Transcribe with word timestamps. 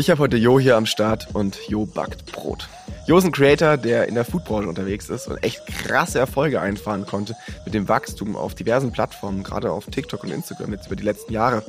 Ich 0.00 0.10
habe 0.10 0.20
heute 0.20 0.36
Jo 0.36 0.60
hier 0.60 0.76
am 0.76 0.86
Start 0.86 1.26
und 1.34 1.58
Jo 1.68 1.84
backt 1.84 2.30
Brot. 2.30 2.68
Jo 3.08 3.18
ist 3.18 3.24
ein 3.24 3.32
Creator, 3.32 3.76
der 3.76 4.06
in 4.06 4.14
der 4.14 4.24
Foodbranche 4.24 4.68
unterwegs 4.68 5.08
ist 5.08 5.26
und 5.26 5.42
echt 5.42 5.66
krasse 5.66 6.20
Erfolge 6.20 6.60
einfahren 6.60 7.04
konnte 7.04 7.34
mit 7.64 7.74
dem 7.74 7.88
Wachstum 7.88 8.36
auf 8.36 8.54
diversen 8.54 8.92
Plattformen, 8.92 9.42
gerade 9.42 9.72
auf 9.72 9.86
TikTok 9.86 10.22
und 10.22 10.30
Instagram 10.30 10.70
jetzt 10.70 10.86
über 10.86 10.94
die 10.94 11.02
letzten 11.02 11.32
Jahre. 11.32 11.64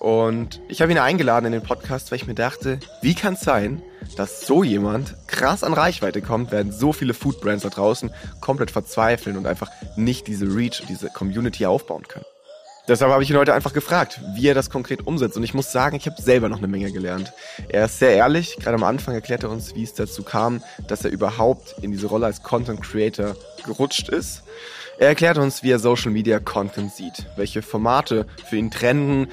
Und 0.00 0.60
ich 0.68 0.82
habe 0.82 0.92
ihn 0.92 0.98
eingeladen 0.98 1.46
in 1.46 1.52
den 1.52 1.62
Podcast, 1.62 2.10
weil 2.10 2.16
ich 2.16 2.26
mir 2.26 2.34
dachte, 2.34 2.78
wie 3.00 3.14
kann 3.14 3.34
es 3.34 3.40
sein, 3.40 3.80
dass 4.18 4.46
so 4.46 4.62
jemand 4.62 5.14
krass 5.26 5.64
an 5.64 5.72
Reichweite 5.72 6.20
kommt, 6.20 6.52
während 6.52 6.74
so 6.74 6.92
viele 6.92 7.14
Foodbrands 7.14 7.62
da 7.62 7.70
draußen 7.70 8.10
komplett 8.42 8.70
verzweifeln 8.70 9.38
und 9.38 9.46
einfach 9.46 9.70
nicht 9.96 10.26
diese 10.26 10.44
Reach, 10.44 10.82
diese 10.90 11.08
Community 11.08 11.64
aufbauen 11.64 12.06
können. 12.06 12.26
Deshalb 12.88 13.12
habe 13.12 13.22
ich 13.22 13.30
ihn 13.30 13.36
heute 13.36 13.54
einfach 13.54 13.72
gefragt, 13.72 14.20
wie 14.34 14.48
er 14.48 14.54
das 14.54 14.68
konkret 14.68 15.06
umsetzt. 15.06 15.36
Und 15.36 15.44
ich 15.44 15.54
muss 15.54 15.70
sagen, 15.70 15.94
ich 15.94 16.06
habe 16.06 16.20
selber 16.20 16.48
noch 16.48 16.58
eine 16.58 16.66
Menge 16.66 16.90
gelernt. 16.90 17.32
Er 17.68 17.84
ist 17.84 18.00
sehr 18.00 18.14
ehrlich. 18.14 18.56
Gerade 18.56 18.74
am 18.74 18.82
Anfang 18.82 19.14
erklärt 19.14 19.44
er 19.44 19.50
uns, 19.50 19.76
wie 19.76 19.84
es 19.84 19.94
dazu 19.94 20.24
kam, 20.24 20.64
dass 20.88 21.04
er 21.04 21.12
überhaupt 21.12 21.76
in 21.80 21.92
diese 21.92 22.08
Rolle 22.08 22.26
als 22.26 22.42
Content 22.42 22.82
Creator 22.82 23.36
gerutscht 23.64 24.08
ist. 24.08 24.42
Er 25.02 25.08
erklärt 25.08 25.36
uns, 25.36 25.64
wie 25.64 25.72
er 25.72 25.80
Social 25.80 26.12
Media 26.12 26.38
Content 26.38 26.92
sieht, 26.92 27.26
welche 27.34 27.60
Formate 27.60 28.24
für 28.48 28.56
ihn 28.56 28.70
trenden, 28.70 29.26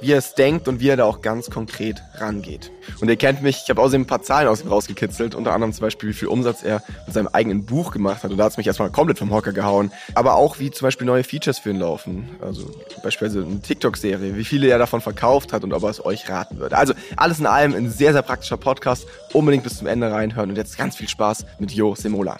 wie 0.00 0.12
er 0.12 0.18
es 0.18 0.32
denkt 0.32 0.66
und 0.66 0.80
wie 0.80 0.88
er 0.88 0.96
da 0.96 1.04
auch 1.04 1.20
ganz 1.20 1.50
konkret 1.50 2.02
rangeht. 2.14 2.70
Und 3.02 3.10
ihr 3.10 3.16
kennt 3.16 3.42
mich, 3.42 3.60
ich 3.62 3.68
habe 3.68 3.82
außerdem 3.82 4.00
ein 4.00 4.06
paar 4.06 4.22
Zahlen 4.22 4.48
aus 4.48 4.62
ihm 4.62 4.68
rausgekitzelt, 4.68 5.34
unter 5.34 5.52
anderem 5.52 5.74
zum 5.74 5.82
Beispiel, 5.82 6.08
wie 6.08 6.14
viel 6.14 6.28
Umsatz 6.28 6.62
er 6.62 6.82
mit 7.04 7.12
seinem 7.12 7.28
eigenen 7.28 7.66
Buch 7.66 7.92
gemacht 7.92 8.24
hat. 8.24 8.30
Und 8.30 8.38
da 8.38 8.44
hat 8.44 8.52
es 8.52 8.56
mich 8.56 8.66
erstmal 8.66 8.88
komplett 8.88 9.18
vom 9.18 9.30
Hocker 9.30 9.52
gehauen. 9.52 9.92
Aber 10.14 10.36
auch, 10.36 10.58
wie 10.58 10.70
zum 10.70 10.86
Beispiel 10.86 11.06
neue 11.06 11.22
Features 11.22 11.58
für 11.58 11.68
ihn 11.68 11.80
laufen. 11.80 12.30
Also 12.40 12.70
beispielsweise 13.02 13.44
eine 13.46 13.60
TikTok-Serie, 13.60 14.36
wie 14.36 14.44
viele 14.44 14.68
er 14.68 14.78
davon 14.78 15.02
verkauft 15.02 15.52
hat 15.52 15.64
und 15.64 15.74
ob 15.74 15.82
er 15.82 15.90
es 15.90 16.02
euch 16.02 16.30
raten 16.30 16.56
würde. 16.56 16.78
Also 16.78 16.94
alles 17.18 17.40
in 17.40 17.46
allem 17.46 17.74
ein 17.74 17.90
sehr, 17.90 18.14
sehr 18.14 18.22
praktischer 18.22 18.56
Podcast. 18.56 19.06
Unbedingt 19.34 19.64
bis 19.64 19.76
zum 19.76 19.86
Ende 19.86 20.10
reinhören 20.10 20.48
und 20.48 20.56
jetzt 20.56 20.78
ganz 20.78 20.96
viel 20.96 21.10
Spaß 21.10 21.44
mit 21.58 21.72
Jo 21.72 21.94
Semola. 21.94 22.38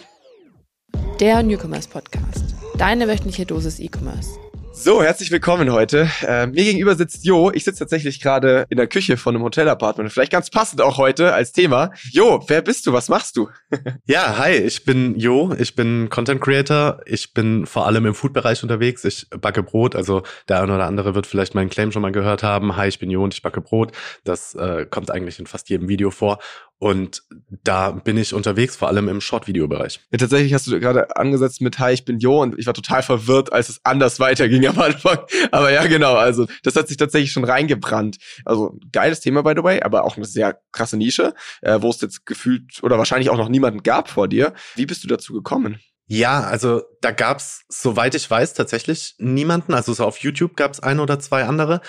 Der 1.19 1.43
Newcomers 1.43 1.85
Podcast. 1.87 2.50
Deine 2.81 3.07
wöchentliche 3.07 3.45
Dosis 3.45 3.79
E-Commerce. 3.79 4.39
So, 4.73 5.03
herzlich 5.03 5.29
willkommen 5.29 5.71
heute. 5.71 6.09
Äh, 6.25 6.47
mir 6.47 6.63
gegenüber 6.63 6.95
sitzt 6.95 7.23
Jo. 7.23 7.51
Ich 7.51 7.63
sitze 7.63 7.77
tatsächlich 7.77 8.19
gerade 8.19 8.65
in 8.69 8.77
der 8.77 8.87
Küche 8.87 9.17
von 9.17 9.35
einem 9.35 9.43
Hotelapartment. 9.43 10.11
Vielleicht 10.11 10.31
ganz 10.31 10.49
passend 10.49 10.81
auch 10.81 10.97
heute 10.97 11.31
als 11.31 11.51
Thema. 11.51 11.91
Jo, 12.09 12.43
wer 12.47 12.63
bist 12.63 12.87
du? 12.87 12.93
Was 12.93 13.07
machst 13.07 13.37
du? 13.37 13.49
ja, 14.05 14.39
hi, 14.39 14.53
ich 14.53 14.83
bin 14.83 15.15
Jo. 15.19 15.53
Ich 15.59 15.75
bin 15.75 16.09
Content 16.09 16.41
Creator. 16.41 17.01
Ich 17.05 17.35
bin 17.35 17.67
vor 17.67 17.85
allem 17.85 18.07
im 18.07 18.15
Food-Bereich 18.15 18.63
unterwegs. 18.63 19.05
Ich 19.05 19.27
backe 19.29 19.61
Brot. 19.61 19.95
Also 19.95 20.23
der 20.49 20.63
eine 20.63 20.73
oder 20.73 20.87
andere 20.87 21.13
wird 21.13 21.27
vielleicht 21.27 21.53
meinen 21.53 21.69
Claim 21.69 21.91
schon 21.91 22.01
mal 22.01 22.11
gehört 22.11 22.41
haben. 22.41 22.77
Hi, 22.77 22.87
ich 22.87 22.97
bin 22.97 23.11
Jo 23.11 23.23
und 23.23 23.35
ich 23.35 23.43
backe 23.43 23.61
Brot. 23.61 23.91
Das 24.23 24.55
äh, 24.55 24.87
kommt 24.89 25.11
eigentlich 25.11 25.37
in 25.37 25.45
fast 25.45 25.69
jedem 25.69 25.87
Video 25.87 26.09
vor. 26.09 26.39
Und 26.81 27.21
da 27.63 27.91
bin 27.91 28.17
ich 28.17 28.33
unterwegs, 28.33 28.75
vor 28.75 28.87
allem 28.87 29.07
im 29.07 29.21
Short-Video-Bereich. 29.21 29.99
Ja, 30.09 30.17
tatsächlich 30.17 30.51
hast 30.55 30.65
du 30.65 30.79
gerade 30.79 31.15
angesetzt 31.15 31.61
mit 31.61 31.77
Hi, 31.77 31.93
ich 31.93 32.05
bin 32.05 32.17
Jo 32.17 32.41
und 32.41 32.57
ich 32.57 32.65
war 32.65 32.73
total 32.73 33.03
verwirrt, 33.03 33.53
als 33.53 33.69
es 33.69 33.81
anders 33.83 34.19
weiterging 34.19 34.65
am 34.65 34.79
Anfang. 34.79 35.19
Aber 35.51 35.71
ja, 35.71 35.85
genau, 35.85 36.15
also 36.15 36.47
das 36.63 36.75
hat 36.75 36.87
sich 36.87 36.97
tatsächlich 36.97 37.33
schon 37.33 37.43
reingebrannt. 37.43 38.17
Also 38.45 38.79
geiles 38.91 39.19
Thema, 39.19 39.43
by 39.43 39.53
the 39.55 39.63
way, 39.63 39.79
aber 39.83 40.05
auch 40.05 40.17
eine 40.17 40.25
sehr 40.25 40.59
krasse 40.71 40.97
Nische, 40.97 41.35
äh, 41.61 41.79
wo 41.81 41.91
es 41.91 42.01
jetzt 42.01 42.25
gefühlt 42.25 42.81
oder 42.81 42.97
wahrscheinlich 42.97 43.29
auch 43.29 43.37
noch 43.37 43.49
niemanden 43.49 43.83
gab 43.83 44.09
vor 44.09 44.27
dir. 44.27 44.55
Wie 44.73 44.87
bist 44.87 45.03
du 45.03 45.07
dazu 45.07 45.33
gekommen? 45.33 45.79
Ja, 46.07 46.41
also 46.41 46.81
da 47.01 47.11
gab's, 47.11 47.61
soweit 47.69 48.15
ich 48.15 48.29
weiß, 48.29 48.55
tatsächlich 48.55 49.13
niemanden. 49.19 49.75
Also 49.75 49.93
so 49.93 50.03
auf 50.03 50.17
YouTube 50.17 50.55
gab's 50.55 50.79
ein 50.79 50.99
oder 50.99 51.19
zwei 51.19 51.43
andere. 51.43 51.81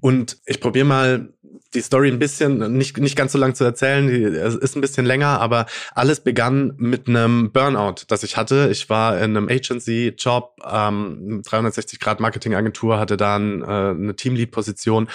Und 0.00 0.38
ich 0.46 0.60
probiere 0.60 0.86
mal 0.86 1.28
die 1.74 1.80
Story 1.80 2.08
ein 2.08 2.18
bisschen, 2.18 2.76
nicht, 2.76 2.98
nicht 2.98 3.16
ganz 3.16 3.32
so 3.32 3.38
lang 3.38 3.54
zu 3.54 3.64
erzählen, 3.64 4.08
die, 4.08 4.22
es 4.22 4.56
ist 4.56 4.76
ein 4.76 4.80
bisschen 4.80 5.06
länger, 5.06 5.40
aber 5.40 5.66
alles 5.94 6.20
begann 6.20 6.74
mit 6.78 7.08
einem 7.08 7.52
Burnout, 7.52 8.06
das 8.08 8.22
ich 8.22 8.36
hatte. 8.36 8.68
Ich 8.70 8.90
war 8.90 9.16
in 9.18 9.36
einem 9.36 9.48
Agency-Job, 9.48 10.56
ähm, 10.64 11.42
360-Grad-Marketing-Agentur, 11.44 12.98
hatte 12.98 13.16
dann 13.16 13.62
äh, 13.62 13.64
eine 13.64 14.16
Teamlead-Position 14.16 15.08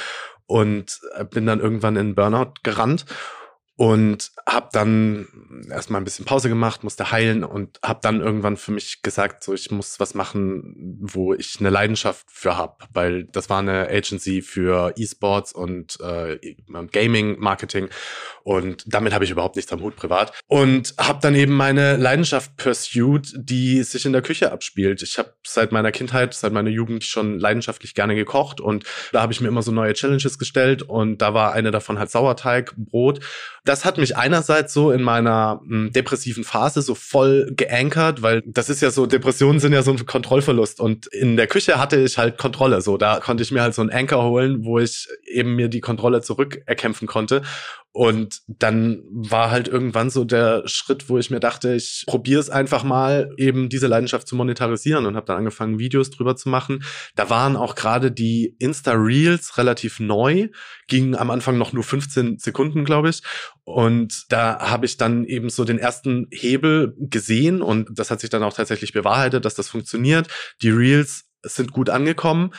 und 0.46 1.02
bin 1.32 1.46
dann 1.46 1.60
irgendwann 1.60 1.96
in 1.96 2.16
Burnout 2.16 2.54
gerannt 2.64 3.06
und 3.78 4.32
habe 4.48 4.70
dann 4.72 5.28
erstmal 5.70 6.00
ein 6.00 6.06
bisschen 6.06 6.24
Pause 6.24 6.48
gemacht, 6.48 6.84
musste 6.84 7.12
heilen 7.12 7.44
und 7.44 7.80
habe 7.84 8.00
dann 8.02 8.22
irgendwann 8.22 8.56
für 8.56 8.72
mich 8.72 9.02
gesagt, 9.02 9.44
so 9.44 9.54
ich 9.54 9.70
muss 9.70 10.00
was 10.00 10.14
machen, 10.14 10.98
wo 11.02 11.34
ich 11.34 11.58
eine 11.60 11.70
Leidenschaft 11.70 12.26
für 12.30 12.58
hab, 12.58 12.88
weil 12.94 13.26
das 13.26 13.50
war 13.50 13.60
eine 13.60 13.90
Agency 13.90 14.42
für 14.42 14.94
E-Sports 14.96 15.52
und 15.52 16.00
äh, 16.00 16.56
Gaming 16.92 17.38
Marketing. 17.40 17.90
Und 18.44 18.84
damit 18.88 19.14
habe 19.14 19.26
ich 19.26 19.32
überhaupt 19.32 19.56
nichts 19.56 19.74
am 19.74 19.82
Hut 19.82 19.96
privat. 19.96 20.32
Und 20.48 20.94
habe 20.98 21.20
dann 21.22 21.36
eben 21.36 21.54
meine 21.54 21.98
Leidenschaft 21.98 22.56
pursued, 22.58 23.34
die 23.36 23.84
sich 23.84 24.06
in 24.06 24.14
der 24.14 24.22
Küche 24.22 24.52
abspielt. 24.52 25.02
Ich 25.02 25.18
habe 25.18 25.34
seit 25.46 25.72
meiner 25.72 25.92
Kindheit, 25.92 26.34
seit 26.34 26.54
meiner 26.54 26.70
Jugend 26.70 27.04
schon 27.04 27.40
leidenschaftlich 27.40 27.94
gerne 27.94 28.16
gekocht. 28.16 28.62
Und 28.62 28.86
da 29.12 29.22
habe 29.22 29.34
ich 29.34 29.42
mir 29.42 29.48
immer 29.48 29.64
so 29.64 29.72
neue 29.72 29.94
Challenges 29.94 30.38
gestellt. 30.38 30.84
Und 30.84 31.22
da 31.22 31.34
war 31.34 31.54
eine 31.54 31.72
davon 31.72 32.00
halt 32.00 32.12
Sauerteigbrot 32.12 33.20
das 33.66 33.84
hat 33.84 33.98
mich 33.98 34.16
einerseits 34.16 34.74
so 34.74 34.92
in 34.92 35.02
meiner 35.02 35.60
mh, 35.64 35.70
hm, 35.70 35.92
depressiven 35.92 36.44
Phase 36.44 36.82
so 36.82 36.96
voll 36.96 37.52
geankert, 37.56 38.22
weil 38.22 38.44
das 38.46 38.70
ist 38.70 38.82
ja 38.82 38.92
so, 38.92 39.08
Depressionen 39.08 39.60
sind 39.60 39.74
ja 39.74 39.82
so 39.82 39.92
ein 39.92 40.06
Kontrollverlust. 40.06 40.80
Und 40.80 41.08
in 41.08 41.36
der 41.36 41.48
Küche 41.48 41.80
hatte 41.80 42.00
ich 42.00 42.18
halt 42.18 42.38
Kontrolle, 42.38 42.82
so 42.82 42.98
da 42.98 43.20
konnte 43.20 43.44
ich 43.44 43.52
mir 43.52 43.64
halt 43.64 43.74
so 43.74 43.82
einen 43.82 43.90
Anker 43.90 44.24
holen, 44.24 44.64
wo 44.64 44.80
ich 44.80 45.08
eben 45.26 45.56
mir 45.56 45.68
die 45.68 45.82
Kontrolle 45.82 46.22
zurückerkämpfen 46.22 47.08
konnte 47.08 47.42
und 47.96 48.42
dann 48.50 49.04
war 49.10 49.52
halt 49.52 49.70
irgendwann 49.70 50.10
so 50.10 50.26
der 50.26 50.64
Schritt, 50.66 51.08
wo 51.08 51.18
ich 51.18 51.30
mir 51.30 51.40
dachte, 51.40 51.76
ich 51.76 52.04
probiere 52.06 52.42
es 52.42 52.50
einfach 52.50 52.84
mal, 52.84 53.32
eben 53.38 53.70
diese 53.70 53.88
Leidenschaft 53.88 54.28
zu 54.28 54.36
monetarisieren 54.36 55.06
und 55.06 55.16
habe 55.16 55.28
dann 55.28 55.38
angefangen, 55.38 55.80
Videos 55.80 56.10
drüber 56.10 56.36
zu 56.36 56.50
machen. 56.50 56.84
Da 57.16 57.30
waren 57.30 57.56
auch 57.56 57.74
gerade 57.74 58.12
die 58.12 58.54
Insta-Reels 58.60 59.58
relativ 59.58 60.02
neu, 60.02 60.50
gingen 60.90 61.16
am 61.16 61.32
Anfang 61.32 61.58
noch 61.58 61.72
nur 61.72 61.86
15 61.86 62.38
Sekunden, 62.38 62.84
glaube 62.84 63.08
ich. 63.08 63.22
Und 63.64 64.26
da 64.28 64.60
habe 64.60 64.86
ich 64.86 64.98
dann 64.98 65.24
eben 65.24 65.50
so 65.50 65.64
den 65.64 65.80
ersten 65.80 66.28
Hebel 66.32 66.98
gesehen 66.98 67.62
und 67.62 67.88
das 67.98 68.12
hat 68.12 68.20
sich 68.20 68.30
dann 68.30 68.44
auch 68.44 68.54
tatsächlich 68.54 68.92
bewahrheitet, 68.92 69.46
dass 69.46 69.56
das 69.56 69.70
funktioniert. 69.70 70.28
Die 70.62 70.70
Reels 70.70 71.30
sind 71.44 71.72
gut 71.72 71.90
angekommen. 71.90 72.52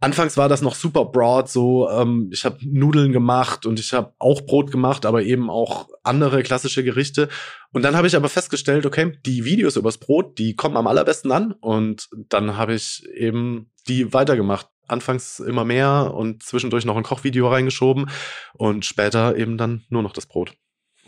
Anfangs 0.00 0.36
war 0.36 0.48
das 0.48 0.62
noch 0.62 0.76
super 0.76 1.06
broad, 1.06 1.48
so 1.48 1.90
ähm, 1.90 2.30
ich 2.32 2.44
habe 2.44 2.58
Nudeln 2.62 3.12
gemacht 3.12 3.66
und 3.66 3.80
ich 3.80 3.92
habe 3.92 4.12
auch 4.18 4.42
Brot 4.42 4.70
gemacht, 4.70 5.04
aber 5.04 5.24
eben 5.24 5.50
auch 5.50 5.88
andere 6.04 6.44
klassische 6.44 6.84
Gerichte. 6.84 7.28
Und 7.72 7.82
dann 7.82 7.96
habe 7.96 8.06
ich 8.06 8.14
aber 8.14 8.28
festgestellt, 8.28 8.86
okay, 8.86 9.18
die 9.26 9.44
Videos 9.44 9.74
übers 9.74 9.98
Brot, 9.98 10.38
die 10.38 10.54
kommen 10.54 10.76
am 10.76 10.86
allerbesten 10.86 11.32
an. 11.32 11.52
Und 11.52 12.08
dann 12.28 12.56
habe 12.56 12.74
ich 12.74 13.08
eben 13.12 13.72
die 13.88 14.12
weitergemacht. 14.12 14.68
Anfangs 14.86 15.40
immer 15.40 15.64
mehr 15.64 16.14
und 16.14 16.42
zwischendurch 16.42 16.84
noch 16.86 16.96
ein 16.96 17.02
Kochvideo 17.02 17.48
reingeschoben 17.48 18.08
und 18.54 18.86
später 18.86 19.36
eben 19.36 19.58
dann 19.58 19.84
nur 19.90 20.02
noch 20.02 20.12
das 20.12 20.26
Brot. 20.26 20.54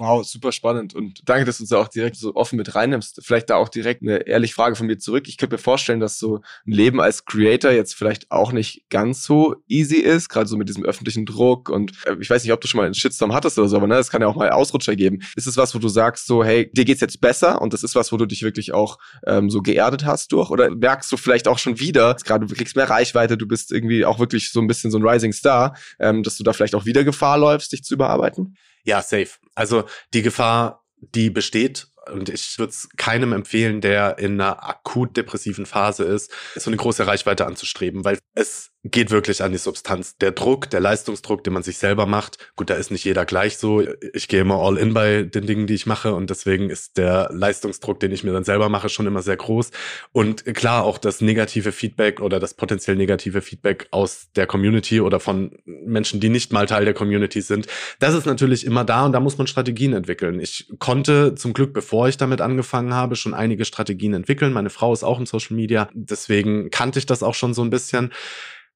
Wow, 0.00 0.24
super 0.24 0.50
spannend. 0.50 0.94
Und 0.94 1.28
danke, 1.28 1.44
dass 1.44 1.58
du 1.58 1.64
uns 1.64 1.68
da 1.68 1.76
auch 1.76 1.88
direkt 1.88 2.16
so 2.16 2.34
offen 2.34 2.56
mit 2.56 2.74
reinnimmst. 2.74 3.20
Vielleicht 3.22 3.50
da 3.50 3.56
auch 3.56 3.68
direkt 3.68 4.00
eine 4.00 4.26
ehrliche 4.26 4.54
Frage 4.54 4.74
von 4.74 4.86
mir 4.86 4.96
zurück. 4.96 5.28
Ich 5.28 5.36
könnte 5.36 5.56
mir 5.56 5.58
vorstellen, 5.58 6.00
dass 6.00 6.18
so 6.18 6.36
ein 6.66 6.72
Leben 6.72 7.02
als 7.02 7.26
Creator 7.26 7.70
jetzt 7.70 7.94
vielleicht 7.94 8.30
auch 8.30 8.52
nicht 8.52 8.88
ganz 8.88 9.24
so 9.24 9.56
easy 9.68 9.96
ist, 9.96 10.30
gerade 10.30 10.48
so 10.48 10.56
mit 10.56 10.70
diesem 10.70 10.86
öffentlichen 10.86 11.26
Druck. 11.26 11.68
Und 11.68 11.92
äh, 12.06 12.16
ich 12.18 12.30
weiß 12.30 12.42
nicht, 12.42 12.52
ob 12.54 12.62
du 12.62 12.66
schon 12.66 12.78
mal 12.78 12.86
einen 12.86 12.94
Shitstorm 12.94 13.34
hattest 13.34 13.58
oder 13.58 13.68
so, 13.68 13.76
aber 13.76 13.88
ne, 13.88 13.96
es 13.96 14.08
kann 14.08 14.22
ja 14.22 14.28
auch 14.28 14.36
mal 14.36 14.48
Ausrutscher 14.48 14.96
geben. 14.96 15.18
Ist 15.36 15.46
es 15.46 15.58
was, 15.58 15.74
wo 15.74 15.78
du 15.78 15.88
sagst 15.88 16.26
so, 16.26 16.42
hey, 16.42 16.70
dir 16.72 16.86
geht's 16.86 17.02
jetzt 17.02 17.20
besser 17.20 17.60
und 17.60 17.74
das 17.74 17.82
ist 17.82 17.94
was, 17.94 18.10
wo 18.10 18.16
du 18.16 18.24
dich 18.24 18.42
wirklich 18.42 18.72
auch 18.72 18.96
ähm, 19.26 19.50
so 19.50 19.60
geerdet 19.60 20.06
hast 20.06 20.32
durch? 20.32 20.48
Oder 20.48 20.70
merkst 20.70 21.12
du 21.12 21.18
vielleicht 21.18 21.46
auch 21.46 21.58
schon 21.58 21.78
wieder, 21.78 22.16
gerade 22.24 22.46
du 22.46 22.54
kriegst 22.54 22.74
mehr 22.74 22.88
Reichweite, 22.88 23.36
du 23.36 23.46
bist 23.46 23.70
irgendwie 23.70 24.06
auch 24.06 24.18
wirklich 24.18 24.50
so 24.50 24.62
ein 24.62 24.66
bisschen 24.66 24.90
so 24.90 24.96
ein 24.96 25.06
Rising 25.06 25.34
Star, 25.34 25.76
ähm, 25.98 26.22
dass 26.22 26.38
du 26.38 26.42
da 26.42 26.54
vielleicht 26.54 26.74
auch 26.74 26.86
wieder 26.86 27.04
Gefahr 27.04 27.36
läufst, 27.36 27.72
dich 27.72 27.84
zu 27.84 27.92
überarbeiten? 27.92 28.56
Ja, 28.84 29.02
safe. 29.02 29.28
Also 29.54 29.84
die 30.12 30.22
Gefahr, 30.22 30.84
die 31.00 31.30
besteht 31.30 31.88
und 32.10 32.28
ich 32.28 32.58
würde 32.58 32.70
es 32.70 32.88
keinem 32.96 33.32
empfehlen, 33.32 33.80
der 33.80 34.18
in 34.18 34.40
einer 34.40 34.68
akut 34.68 35.16
depressiven 35.16 35.66
Phase 35.66 36.04
ist, 36.04 36.32
so 36.56 36.70
eine 36.70 36.76
große 36.76 37.06
Reichweite 37.06 37.46
anzustreben, 37.46 38.04
weil 38.04 38.18
es 38.34 38.70
geht 38.84 39.10
wirklich 39.10 39.42
an 39.42 39.52
die 39.52 39.58
Substanz. 39.58 40.16
Der 40.16 40.32
Druck, 40.32 40.70
der 40.70 40.80
Leistungsdruck, 40.80 41.44
den 41.44 41.52
man 41.52 41.62
sich 41.62 41.76
selber 41.76 42.06
macht, 42.06 42.38
gut, 42.56 42.70
da 42.70 42.74
ist 42.74 42.90
nicht 42.90 43.04
jeder 43.04 43.26
gleich 43.26 43.58
so. 43.58 43.82
Ich 44.14 44.26
gehe 44.26 44.40
immer 44.40 44.54
all 44.56 44.78
in 44.78 44.94
bei 44.94 45.22
den 45.22 45.46
Dingen, 45.46 45.66
die 45.66 45.74
ich 45.74 45.84
mache 45.84 46.14
und 46.14 46.30
deswegen 46.30 46.70
ist 46.70 46.96
der 46.96 47.28
Leistungsdruck, 47.30 48.00
den 48.00 48.10
ich 48.10 48.24
mir 48.24 48.32
dann 48.32 48.44
selber 48.44 48.70
mache, 48.70 48.88
schon 48.88 49.06
immer 49.06 49.20
sehr 49.20 49.36
groß. 49.36 49.70
Und 50.12 50.46
klar, 50.54 50.84
auch 50.84 50.96
das 50.96 51.20
negative 51.20 51.72
Feedback 51.72 52.20
oder 52.20 52.40
das 52.40 52.54
potenziell 52.54 52.96
negative 52.96 53.42
Feedback 53.42 53.88
aus 53.90 54.28
der 54.34 54.46
Community 54.46 55.02
oder 55.02 55.20
von 55.20 55.58
Menschen, 55.66 56.20
die 56.20 56.30
nicht 56.30 56.52
mal 56.52 56.66
Teil 56.66 56.86
der 56.86 56.94
Community 56.94 57.42
sind, 57.42 57.66
das 57.98 58.14
ist 58.14 58.24
natürlich 58.24 58.64
immer 58.64 58.84
da 58.84 59.04
und 59.04 59.12
da 59.12 59.20
muss 59.20 59.36
man 59.36 59.46
Strategien 59.46 59.92
entwickeln. 59.92 60.40
Ich 60.40 60.72
konnte 60.78 61.34
zum 61.34 61.52
Glück, 61.52 61.74
bevor 61.74 61.99
ich 62.08 62.16
damit 62.16 62.40
angefangen 62.40 62.94
habe, 62.94 63.16
schon 63.16 63.34
einige 63.34 63.64
Strategien 63.64 64.14
entwickeln. 64.14 64.52
Meine 64.52 64.70
Frau 64.70 64.92
ist 64.92 65.04
auch 65.04 65.18
im 65.18 65.26
Social 65.26 65.56
Media, 65.56 65.88
deswegen 65.92 66.70
kannte 66.70 66.98
ich 66.98 67.06
das 67.06 67.22
auch 67.22 67.34
schon 67.34 67.54
so 67.54 67.62
ein 67.62 67.70
bisschen 67.70 68.12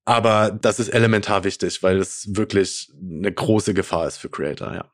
Aber 0.05 0.50
das 0.50 0.81
ist 0.81 0.88
elementar 0.91 1.44
wichtig, 1.44 1.82
weil 1.82 1.99
es 1.99 2.37
wirklich 2.37 2.91
eine 3.00 3.32
große 3.32 3.73
Gefahr 3.73 4.06
ist 4.06 4.19
für 4.19 4.29
Creator, 4.29 4.75
ja. 4.75 4.85